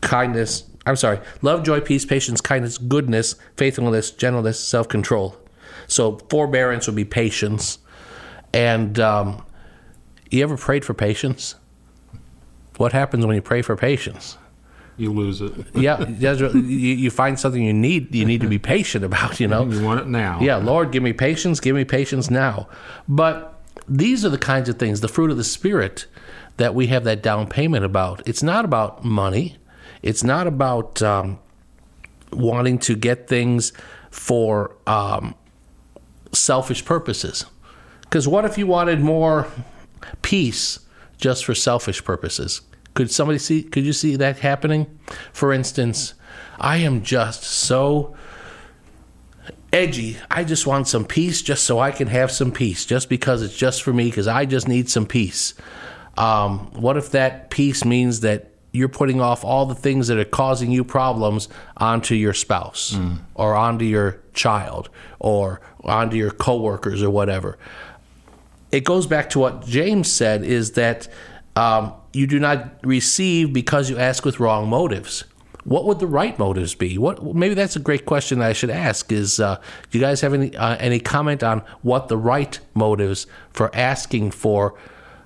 kindness. 0.00 0.64
I'm 0.86 0.96
sorry, 0.96 1.20
love, 1.42 1.62
joy, 1.62 1.80
peace, 1.80 2.06
patience, 2.06 2.40
kindness, 2.40 2.78
goodness, 2.78 3.34
faithfulness, 3.56 4.10
gentleness, 4.10 4.58
self 4.58 4.88
control. 4.88 5.36
So 5.86 6.18
forbearance 6.30 6.86
would 6.86 6.96
be 6.96 7.04
patience. 7.04 7.78
And 8.54 8.98
um, 8.98 9.44
you 10.30 10.42
ever 10.42 10.56
prayed 10.56 10.84
for 10.84 10.94
patience? 10.94 11.54
What 12.78 12.92
happens 12.92 13.26
when 13.26 13.36
you 13.36 13.42
pray 13.42 13.62
for 13.62 13.76
patience? 13.76 14.38
You 14.96 15.12
lose 15.12 15.40
it. 15.40 15.52
yeah, 15.74 16.06
you, 16.06 16.50
you 16.58 17.10
find 17.10 17.38
something 17.38 17.62
you 17.62 17.72
need. 17.72 18.14
You 18.14 18.24
need 18.24 18.40
to 18.42 18.48
be 18.48 18.58
patient 18.58 19.04
about. 19.04 19.40
You 19.40 19.48
know, 19.52 19.64
you 19.64 19.84
want 19.84 20.00
it 20.00 20.06
now. 20.06 20.40
Yeah, 20.40 20.56
Lord, 20.56 20.92
give 20.92 21.02
me 21.02 21.12
patience. 21.12 21.60
Give 21.60 21.74
me 21.74 21.84
patience 21.84 22.30
now. 22.30 22.68
But 23.08 23.60
these 23.88 24.24
are 24.24 24.28
the 24.28 24.38
kinds 24.38 24.68
of 24.68 24.78
things, 24.78 25.00
the 25.00 25.08
fruit 25.08 25.30
of 25.30 25.36
the 25.36 25.44
spirit, 25.44 26.06
that 26.56 26.74
we 26.74 26.88
have 26.88 27.04
that 27.04 27.22
down 27.22 27.48
payment 27.48 27.84
about. 27.84 28.22
It's 28.26 28.42
not 28.42 28.64
about 28.64 29.04
money. 29.04 29.56
It's 30.02 30.22
not 30.22 30.46
about 30.46 31.00
um, 31.02 31.38
wanting 32.32 32.78
to 32.80 32.96
get 32.96 33.28
things 33.28 33.72
for 34.10 34.76
um, 34.86 35.34
selfish 36.32 36.84
purposes. 36.84 37.46
Because 38.02 38.28
what 38.28 38.44
if 38.44 38.58
you 38.58 38.66
wanted 38.66 39.00
more 39.00 39.48
peace 40.20 40.80
just 41.16 41.44
for 41.44 41.54
selfish 41.54 42.04
purposes? 42.04 42.60
Could 42.94 43.10
somebody 43.10 43.38
see? 43.38 43.62
Could 43.62 43.84
you 43.84 43.92
see 43.92 44.16
that 44.16 44.40
happening? 44.40 44.98
For 45.32 45.52
instance, 45.52 46.14
I 46.58 46.78
am 46.78 47.02
just 47.02 47.44
so 47.44 48.14
edgy. 49.72 50.18
I 50.30 50.44
just 50.44 50.66
want 50.66 50.88
some 50.88 51.04
peace 51.04 51.42
just 51.42 51.64
so 51.64 51.78
I 51.78 51.90
can 51.90 52.08
have 52.08 52.30
some 52.30 52.52
peace, 52.52 52.84
just 52.84 53.08
because 53.08 53.42
it's 53.42 53.56
just 53.56 53.82
for 53.82 53.92
me, 53.92 54.04
because 54.06 54.28
I 54.28 54.44
just 54.44 54.68
need 54.68 54.90
some 54.90 55.06
peace. 55.06 55.54
Um, 56.16 56.70
what 56.72 56.96
if 56.96 57.10
that 57.12 57.50
peace 57.50 57.84
means 57.84 58.20
that 58.20 58.48
you're 58.72 58.88
putting 58.88 59.20
off 59.20 59.44
all 59.44 59.66
the 59.66 59.74
things 59.74 60.08
that 60.08 60.18
are 60.18 60.24
causing 60.24 60.70
you 60.70 60.84
problems 60.84 61.48
onto 61.76 62.14
your 62.14 62.34
spouse 62.34 62.92
mm. 62.92 63.18
or 63.34 63.54
onto 63.54 63.84
your 63.84 64.20
child 64.34 64.88
or 65.18 65.60
onto 65.84 66.16
your 66.16 66.30
coworkers 66.30 67.02
or 67.02 67.10
whatever? 67.10 67.58
It 68.70 68.84
goes 68.84 69.06
back 69.06 69.30
to 69.30 69.38
what 69.38 69.66
James 69.66 70.10
said 70.10 70.44
is 70.44 70.72
that 70.72 71.08
um, 71.56 71.94
you 72.12 72.26
do 72.26 72.38
not 72.38 72.74
receive 72.82 73.52
because 73.52 73.88
you 73.88 73.98
ask 73.98 74.24
with 74.24 74.40
wrong 74.40 74.68
motives. 74.68 75.24
What 75.64 75.84
would 75.84 76.00
the 76.00 76.06
right 76.06 76.36
motives 76.38 76.74
be? 76.74 76.98
What 76.98 77.22
maybe 77.22 77.54
that's 77.54 77.76
a 77.76 77.80
great 77.80 78.04
question 78.04 78.42
I 78.42 78.52
should 78.52 78.70
ask. 78.70 79.12
Is 79.12 79.38
uh, 79.38 79.60
do 79.90 79.98
you 79.98 80.04
guys 80.04 80.20
have 80.20 80.34
any 80.34 80.56
uh, 80.56 80.76
any 80.76 80.98
comment 80.98 81.42
on 81.42 81.60
what 81.82 82.08
the 82.08 82.16
right 82.16 82.58
motives 82.74 83.26
for 83.50 83.74
asking 83.74 84.32
for 84.32 84.74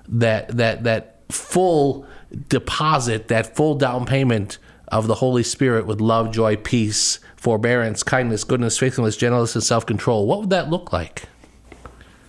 that 0.09 0.49
that 0.57 0.85
that 0.85 1.20
full 1.31 2.07
deposit, 2.49 3.29
that 3.29 3.57
full 3.57 3.77
down 3.77 4.05
payment 4.05 4.59
of 4.88 5.07
the 5.07 5.16
Holy 5.16 5.42
Spirit 5.42 5.87
with 5.87 6.01
love, 6.01 6.31
joy, 6.31 6.57
peace, 6.57 7.18
forbearance, 7.37 8.03
kindness, 8.03 8.44
goodness, 8.44 8.79
faithfulness, 8.79 9.16
gentleness, 9.16 9.55
and 9.55 9.64
self 9.64 9.87
control? 9.87 10.27
What 10.27 10.40
would 10.40 10.51
that 10.51 10.68
look 10.68 10.92
like? 10.92 11.25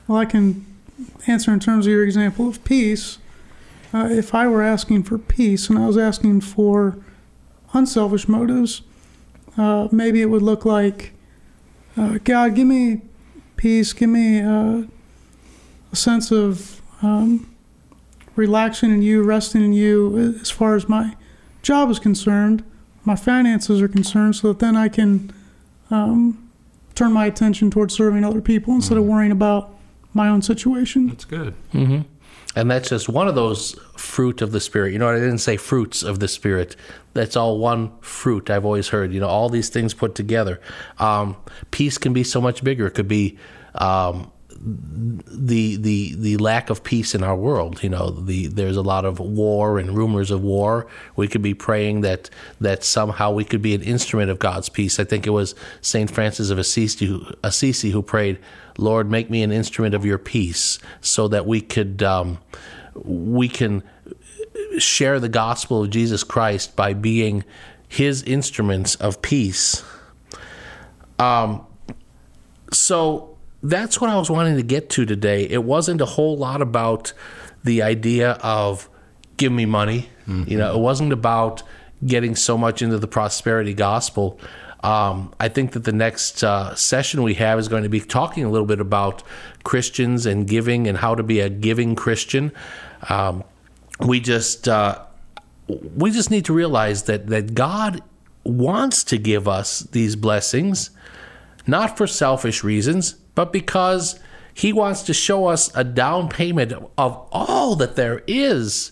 Well, 0.07 0.17
I 0.17 0.25
can 0.25 0.65
answer 1.27 1.51
in 1.51 1.59
terms 1.59 1.85
of 1.85 1.91
your 1.91 2.05
example 2.05 2.47
of 2.47 2.63
peace 2.63 3.17
uh, 3.93 4.07
if 4.09 4.35
I 4.35 4.47
were 4.47 4.63
asking 4.63 5.03
for 5.03 5.17
peace 5.17 5.69
and 5.69 5.79
I 5.79 5.87
was 5.87 5.97
asking 5.97 6.41
for 6.41 6.97
unselfish 7.73 8.27
motives, 8.27 8.81
uh, 9.57 9.87
maybe 9.91 10.21
it 10.21 10.25
would 10.25 10.41
look 10.41 10.65
like, 10.65 11.13
uh, 11.95 12.19
God, 12.23 12.55
give 12.55 12.67
me 12.67 13.01
peace, 13.55 13.93
give 13.93 14.09
me 14.09 14.41
uh, 14.41 14.83
a 15.91 15.95
sense 15.95 16.31
of 16.31 16.81
um, 17.01 17.53
relaxing 18.35 18.91
in 18.91 19.01
you, 19.01 19.23
resting 19.23 19.63
in 19.63 19.73
you 19.73 20.37
as 20.41 20.49
far 20.49 20.75
as 20.75 20.87
my 20.87 21.15
job 21.61 21.89
is 21.89 21.99
concerned, 21.99 22.63
my 23.03 23.15
finances 23.15 23.81
are 23.81 23.87
concerned, 23.87 24.35
so 24.35 24.49
that 24.49 24.59
then 24.59 24.75
I 24.75 24.89
can 24.89 25.33
um, 25.89 26.49
turn 26.93 27.13
my 27.13 27.25
attention 27.25 27.71
towards 27.71 27.93
serving 27.93 28.23
other 28.23 28.41
people 28.41 28.73
instead 28.73 28.95
mm-hmm. 28.95 29.03
of 29.03 29.09
worrying 29.09 29.31
about 29.31 29.73
my 30.13 30.27
own 30.27 30.41
situation. 30.41 31.07
That's 31.07 31.25
good. 31.25 31.53
Mm-hmm. 31.73 32.01
And 32.57 32.71
that's 32.71 32.89
just 32.89 33.07
one 33.07 33.27
of 33.27 33.35
those 33.35 33.73
fruit 33.97 34.41
of 34.41 34.51
the 34.51 34.59
Spirit. 34.59 34.91
You 34.91 34.97
know, 34.97 35.07
I 35.09 35.19
didn't 35.19 35.37
say 35.37 35.57
fruits 35.57 36.01
of 36.01 36.19
the 36.19 36.27
Spirit. 36.27 36.75
That's 37.13 37.35
all 37.35 37.59
one 37.59 37.91
fruit, 38.01 38.49
I've 38.49 38.65
always 38.65 38.87
heard. 38.87 39.13
You 39.13 39.19
know, 39.19 39.27
all 39.27 39.47
these 39.47 39.69
things 39.69 39.93
put 39.93 40.15
together. 40.15 40.59
Um, 40.97 41.37
peace 41.69 41.99
can 41.99 42.13
be 42.13 42.23
so 42.23 42.41
much 42.41 42.63
bigger. 42.63 42.87
It 42.87 42.95
could 42.95 43.07
be. 43.07 43.37
Um, 43.75 44.31
the 44.59 45.75
the 45.75 46.15
the 46.15 46.37
lack 46.37 46.71
of 46.71 46.83
peace 46.83 47.13
in 47.13 47.23
our 47.23 47.35
world. 47.35 47.83
You 47.83 47.89
know, 47.89 48.09
the 48.09 48.47
there's 48.47 48.75
a 48.75 48.81
lot 48.81 49.05
of 49.05 49.19
war 49.19 49.77
and 49.77 49.95
rumors 49.95 50.31
of 50.31 50.41
war. 50.41 50.87
We 51.15 51.27
could 51.27 51.43
be 51.43 51.53
praying 51.53 52.01
that 52.01 52.31
that 52.59 52.83
somehow 52.83 53.31
we 53.33 53.43
could 53.43 53.61
be 53.61 53.75
an 53.75 53.83
instrument 53.83 54.31
of 54.31 54.39
God's 54.39 54.67
peace. 54.67 54.99
I 54.99 55.03
think 55.03 55.27
it 55.27 55.29
was 55.29 55.53
Saint 55.81 56.09
Francis 56.09 56.49
of 56.49 56.57
Assisi 56.57 57.23
Assisi 57.43 57.91
who 57.91 58.01
prayed, 58.01 58.39
"Lord, 58.77 59.09
make 59.09 59.29
me 59.29 59.43
an 59.43 59.51
instrument 59.51 59.95
of 59.95 60.05
Your 60.05 60.17
peace," 60.17 60.79
so 61.01 61.27
that 61.27 61.45
we 61.45 61.61
could 61.61 62.03
um, 62.03 62.39
we 62.95 63.47
can 63.47 63.83
share 64.77 65.19
the 65.19 65.29
gospel 65.29 65.83
of 65.83 65.89
Jesus 65.89 66.23
Christ 66.23 66.75
by 66.75 66.93
being 66.93 67.43
His 67.87 68.23
instruments 68.23 68.95
of 68.95 69.21
peace. 69.21 69.83
Um, 71.19 71.65
so 72.71 73.37
that's 73.63 73.99
what 73.99 74.09
I 74.09 74.17
was 74.17 74.29
wanting 74.29 74.55
to 74.57 74.63
get 74.63 74.89
to 74.91 75.05
today. 75.05 75.47
It 75.49 75.63
wasn't 75.63 76.01
a 76.01 76.05
whole 76.05 76.37
lot 76.37 76.61
about 76.61 77.13
the 77.63 77.81
idea 77.81 78.31
of 78.43 78.89
give 79.37 79.51
me 79.51 79.65
money. 79.65 80.09
Mm-hmm. 80.27 80.49
You 80.49 80.57
know, 80.57 80.75
it 80.75 80.79
wasn't 80.79 81.13
about 81.13 81.63
getting 82.05 82.35
so 82.35 82.57
much 82.57 82.81
into 82.81 82.99
the 82.99 83.07
prosperity 83.07 83.73
gospel. 83.73 84.39
Um, 84.83 85.33
I 85.39 85.49
think 85.49 85.71
that 85.71 85.83
the 85.83 85.91
next 85.91 86.43
uh, 86.43 86.75
session 86.75 87.23
we 87.23 87.33
have 87.35 87.57
is 87.59 87.67
going 87.67 87.83
to 87.83 87.89
be 87.89 87.99
talking 87.99 88.45
a 88.45 88.49
little 88.49 88.67
bit 88.67 88.79
about 88.79 89.23
Christians 89.63 90.25
and 90.25 90.47
giving 90.47 90.87
and 90.87 90.97
how 90.97 91.15
to 91.15 91.23
be 91.23 91.39
a 91.39 91.49
giving 91.49 91.95
Christian. 91.95 92.51
Um, 93.09 93.43
we 93.99 94.19
just 94.19 94.67
uh, 94.67 95.03
we 95.67 96.11
just 96.11 96.29
need 96.29 96.45
to 96.45 96.53
realize 96.53 97.03
that 97.03 97.27
that 97.27 97.53
God 97.53 98.01
wants 98.43 99.03
to 99.05 99.17
give 99.17 99.47
us 99.47 99.81
these 99.81 100.15
blessings, 100.15 100.91
not 101.65 101.97
for 101.97 102.07
selfish 102.07 102.63
reasons, 102.63 103.13
but 103.35 103.51
because 103.51 104.19
he 104.53 104.71
wants 104.73 105.03
to 105.03 105.13
show 105.13 105.47
us 105.47 105.69
a 105.75 105.83
down 105.83 106.29
payment 106.29 106.71
of 106.71 107.27
all 107.31 107.75
that 107.75 107.95
there 107.95 108.23
is 108.25 108.91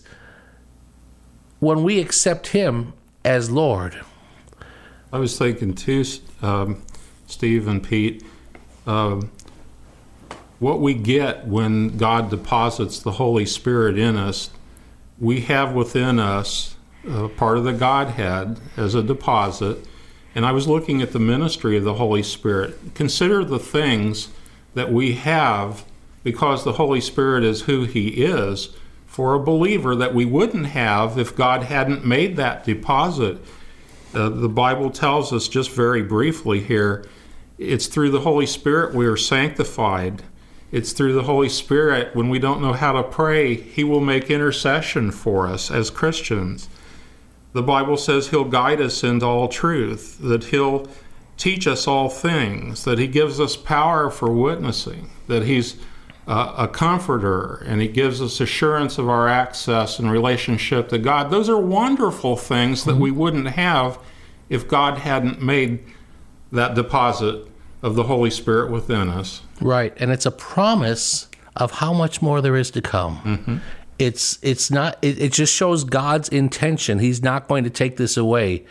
when 1.58 1.82
we 1.82 2.00
accept 2.00 2.48
him 2.48 2.92
as 3.24 3.50
Lord. 3.50 4.00
I 5.16 5.18
was 5.18 5.38
thinking 5.38 5.72
too, 5.72 6.04
um, 6.42 6.82
Steve 7.26 7.68
and 7.68 7.82
Pete, 7.82 8.22
uh, 8.86 9.22
what 10.58 10.78
we 10.82 10.92
get 10.92 11.46
when 11.46 11.96
God 11.96 12.28
deposits 12.28 13.00
the 13.00 13.12
Holy 13.12 13.46
Spirit 13.46 13.96
in 13.96 14.18
us, 14.18 14.50
we 15.18 15.40
have 15.40 15.72
within 15.72 16.18
us 16.18 16.76
uh, 17.08 17.28
part 17.28 17.56
of 17.56 17.64
the 17.64 17.72
Godhead 17.72 18.60
as 18.76 18.94
a 18.94 19.02
deposit. 19.02 19.86
And 20.34 20.44
I 20.44 20.52
was 20.52 20.68
looking 20.68 21.00
at 21.00 21.12
the 21.12 21.18
ministry 21.18 21.78
of 21.78 21.84
the 21.84 21.94
Holy 21.94 22.22
Spirit. 22.22 22.94
Consider 22.94 23.42
the 23.42 23.58
things 23.58 24.28
that 24.74 24.92
we 24.92 25.14
have 25.14 25.86
because 26.24 26.62
the 26.62 26.74
Holy 26.74 27.00
Spirit 27.00 27.42
is 27.42 27.62
who 27.62 27.84
He 27.84 28.22
is 28.22 28.76
for 29.06 29.32
a 29.32 29.40
believer 29.40 29.96
that 29.96 30.14
we 30.14 30.26
wouldn't 30.26 30.66
have 30.66 31.18
if 31.18 31.34
God 31.34 31.62
hadn't 31.62 32.04
made 32.04 32.36
that 32.36 32.64
deposit. 32.64 33.38
Uh, 34.16 34.30
the 34.30 34.48
Bible 34.48 34.90
tells 34.90 35.32
us 35.32 35.46
just 35.46 35.70
very 35.70 36.02
briefly 36.02 36.60
here 36.60 37.04
it's 37.58 37.86
through 37.86 38.10
the 38.10 38.20
Holy 38.20 38.46
Spirit 38.46 38.94
we 38.94 39.06
are 39.06 39.16
sanctified. 39.16 40.22
It's 40.72 40.92
through 40.92 41.14
the 41.14 41.22
Holy 41.22 41.48
Spirit 41.48 42.14
when 42.14 42.28
we 42.28 42.38
don't 42.38 42.60
know 42.60 42.74
how 42.74 42.92
to 42.92 43.02
pray, 43.02 43.54
He 43.54 43.84
will 43.84 44.00
make 44.00 44.30
intercession 44.30 45.10
for 45.10 45.46
us 45.46 45.70
as 45.70 45.88
Christians. 45.88 46.68
The 47.52 47.62
Bible 47.62 47.96
says 47.96 48.28
He'll 48.28 48.44
guide 48.44 48.80
us 48.80 49.02
into 49.02 49.24
all 49.24 49.48
truth, 49.48 50.18
that 50.20 50.44
He'll 50.44 50.88
teach 51.38 51.66
us 51.66 51.86
all 51.86 52.10
things, 52.10 52.84
that 52.84 52.98
He 52.98 53.06
gives 53.06 53.40
us 53.40 53.56
power 53.56 54.10
for 54.10 54.30
witnessing, 54.30 55.10
that 55.28 55.44
He's 55.44 55.76
uh, 56.26 56.54
a 56.58 56.68
comforter, 56.68 57.62
and 57.66 57.80
He 57.80 57.88
gives 57.88 58.20
us 58.20 58.40
assurance 58.40 58.98
of 58.98 59.08
our 59.08 59.28
access 59.28 59.98
and 59.98 60.10
relationship 60.10 60.88
to 60.88 60.98
God. 60.98 61.30
Those 61.30 61.48
are 61.48 61.58
wonderful 61.58 62.36
things 62.36 62.84
that 62.84 62.92
mm-hmm. 62.92 63.00
we 63.02 63.10
wouldn't 63.10 63.48
have 63.48 63.98
if 64.48 64.66
God 64.66 64.98
hadn't 64.98 65.42
made 65.42 65.80
that 66.52 66.74
deposit 66.74 67.46
of 67.82 67.94
the 67.94 68.04
Holy 68.04 68.30
Spirit 68.30 68.70
within 68.70 69.08
us. 69.08 69.42
Right, 69.60 69.94
and 69.98 70.10
it's 70.10 70.26
a 70.26 70.30
promise 70.30 71.28
of 71.54 71.72
how 71.72 71.92
much 71.92 72.20
more 72.20 72.40
there 72.40 72.56
is 72.56 72.70
to 72.72 72.82
come. 72.82 73.18
Mm-hmm. 73.18 73.56
It's 73.98 74.38
it's 74.42 74.70
not. 74.70 74.98
It, 75.02 75.18
it 75.20 75.32
just 75.32 75.54
shows 75.54 75.84
God's 75.84 76.28
intention. 76.28 76.98
He's 76.98 77.22
not 77.22 77.48
going 77.48 77.64
to 77.64 77.70
take 77.70 77.96
this 77.96 78.16
away 78.16 78.66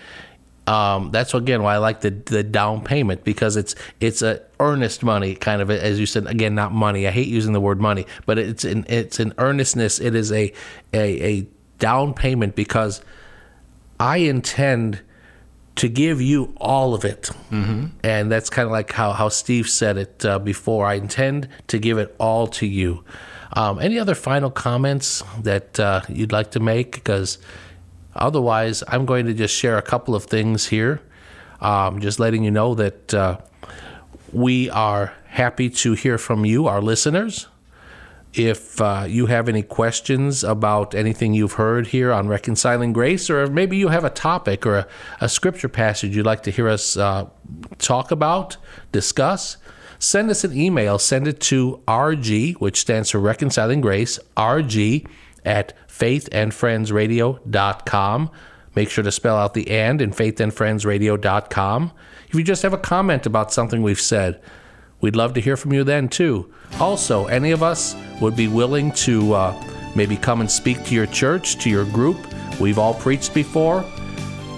um, 0.68 1.12
that's 1.12 1.34
again 1.34 1.62
why 1.62 1.76
I 1.76 1.78
like 1.78 2.02
the 2.02 2.10
the 2.10 2.44
down 2.44 2.84
payment 2.84 3.24
because 3.24 3.56
it's 3.56 3.76
it's 4.00 4.22
a 4.22 4.42
earnest 4.60 5.04
money 5.04 5.36
kind 5.36 5.62
of 5.62 5.70
as 5.70 6.00
you 6.00 6.06
said 6.06 6.28
again 6.28 6.56
not 6.56 6.72
money. 6.72 7.08
I 7.08 7.12
hate 7.12 7.28
using 7.28 7.54
the 7.54 7.62
word 7.62 7.80
money 7.80 8.08
but 8.26 8.40
it's 8.40 8.64
an 8.64 8.86
it's 8.90 9.20
an 9.20 9.34
earnestness. 9.38 10.00
It 10.00 10.16
is 10.16 10.32
a 10.32 10.52
a, 10.94 11.24
a 11.24 11.48
down 11.78 12.14
payment 12.14 12.56
because 12.56 13.02
I 14.00 14.18
intend 14.18 15.02
to 15.76 15.90
give 15.90 16.22
you 16.22 16.54
all 16.58 16.94
of 16.94 17.06
it. 17.06 17.30
Mm-hmm. 17.52 17.88
and 18.04 18.32
that's 18.32 18.50
kind 18.50 18.66
of 18.66 18.72
like 18.72 18.92
how 18.92 19.12
how 19.12 19.30
Steve 19.30 19.70
said 19.70 19.98
it 19.98 20.26
uh, 20.26 20.40
before. 20.40 20.86
I 20.86 20.96
intend 20.96 21.48
to 21.68 21.78
give 21.78 21.98
it 21.98 22.16
all 22.20 22.48
to 22.48 22.66
you. 22.66 23.04
Um, 23.54 23.80
any 23.80 24.00
other 24.00 24.16
final 24.16 24.52
comments 24.52 25.24
that 25.42 25.80
uh, 25.80 26.02
you'd 26.10 26.32
like 26.32 26.52
to 26.52 26.60
make? 26.60 26.94
Because 26.94 27.38
Otherwise, 28.16 28.84
I'm 28.88 29.06
going 29.06 29.26
to 29.26 29.34
just 29.34 29.54
share 29.54 29.78
a 29.78 29.82
couple 29.82 30.16
of 30.16 30.26
things 30.26 30.68
here, 30.68 31.02
um, 31.60 32.00
just 32.00 32.20
letting 32.20 32.44
you 32.44 32.52
know 32.52 32.74
that 32.76 33.14
uh, 33.14 33.38
we 34.32 34.70
are 34.70 35.14
happy 35.28 35.70
to 35.70 35.94
hear 35.94 36.18
from 36.18 36.46
you, 36.46 36.68
our 36.68 36.82
listeners. 36.82 37.48
If 38.34 38.82
uh, 38.82 39.06
you 39.08 39.28
have 39.28 39.48
any 39.48 39.64
questions 39.64 40.44
about 40.44 40.94
anything 40.94 41.34
you've 41.34 41.54
heard 41.54 41.88
here 41.88 42.12
on 42.12 42.28
Reconciling 42.28 42.92
Grace, 42.92 43.30
or 43.30 43.48
maybe 43.48 43.78
you 43.78 43.88
have 43.90 44.04
a 44.04 44.10
topic 44.10 44.66
or 44.66 44.76
a, 44.76 44.88
a 45.22 45.30
scripture 45.30 45.70
passage 45.70 46.16
you'd 46.16 46.26
like 46.26 46.44
to 46.44 46.52
hear 46.52 46.68
us 46.68 46.98
uh, 46.98 47.28
talk 47.78 48.12
about, 48.12 48.58
discuss, 48.92 49.58
send 50.00 50.30
us 50.30 50.44
an 50.44 50.58
email. 50.58 51.00
Send 51.00 51.28
it 51.28 51.40
to 51.42 51.82
RG, 51.88 52.56
which 52.56 52.82
stands 52.82 53.12
for 53.12 53.20
Reconciling 53.20 53.82
Grace, 53.82 54.20
RG 54.36 55.08
at 55.46 55.74
faithandfriendsradio.com. 55.88 58.32
Make 58.76 58.90
sure 58.90 59.04
to 59.04 59.12
spell 59.12 59.38
out 59.38 59.54
the 59.54 59.70
and 59.72 60.02
in 60.02 60.12
faithandfriendsradio.com. 60.12 61.92
If 62.28 62.36
you 62.36 62.44
just 62.44 62.64
have 62.64 62.74
a 62.74 62.78
comment 62.78 63.26
about 63.26 63.54
something 63.54 63.82
we've 63.82 64.02
said, 64.02 64.42
we'd 65.00 65.16
love 65.16 65.34
to 65.36 65.42
hear 65.42 65.56
from 65.56 65.72
you 65.72 65.86
then 65.86 66.10
too. 66.10 66.52
Also, 66.80 67.28
any 67.28 67.52
of 67.52 67.64
us 67.64 67.96
would 68.20 68.36
be 68.36 68.50
willing 68.50 68.92
to 68.92 69.34
uh, 69.34 69.64
maybe 69.96 70.18
come 70.18 70.42
and 70.42 70.52
speak 70.52 70.84
to 70.86 70.94
your 70.94 71.06
church, 71.06 71.58
to 71.60 71.70
your 71.70 71.86
group. 71.86 72.18
We've 72.60 72.80
all 72.80 72.94
preached 72.94 73.34
before. 73.34 73.86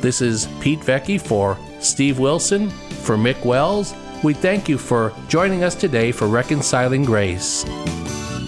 This 0.02 0.22
is 0.22 0.48
Pete 0.62 0.80
Vecchi 0.80 1.22
for 1.22 1.58
Steve 1.80 2.20
Wilson, 2.20 2.70
for 2.70 3.18
Mick 3.18 3.44
Wells. 3.46 3.94
We 4.24 4.34
thank 4.34 4.68
you 4.68 4.80
for 4.80 5.14
joining 5.28 5.64
us 5.64 5.76
today 5.76 6.12
for 6.12 6.28
Reconciling 6.28 7.06
Grace. 7.06 7.64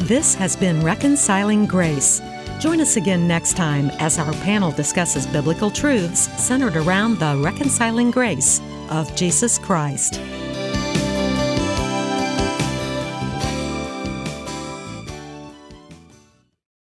This 0.10 0.34
has 0.34 0.56
been 0.56 0.82
Reconciling 0.82 1.68
Grace. 1.68 2.20
Join 2.58 2.82
us 2.82 2.98
again 2.98 3.28
next 3.28 3.56
time 3.56 3.92
as 4.00 4.18
our 4.18 4.34
panel 4.42 4.72
discusses 4.72 5.28
biblical 5.28 5.70
truths 5.70 6.22
centered 6.44 6.76
around 6.76 7.20
the 7.20 7.40
reconciling 7.46 8.10
grace 8.10 8.60
of 8.90 9.16
Jesus 9.16 9.60
Christ. 9.60 10.20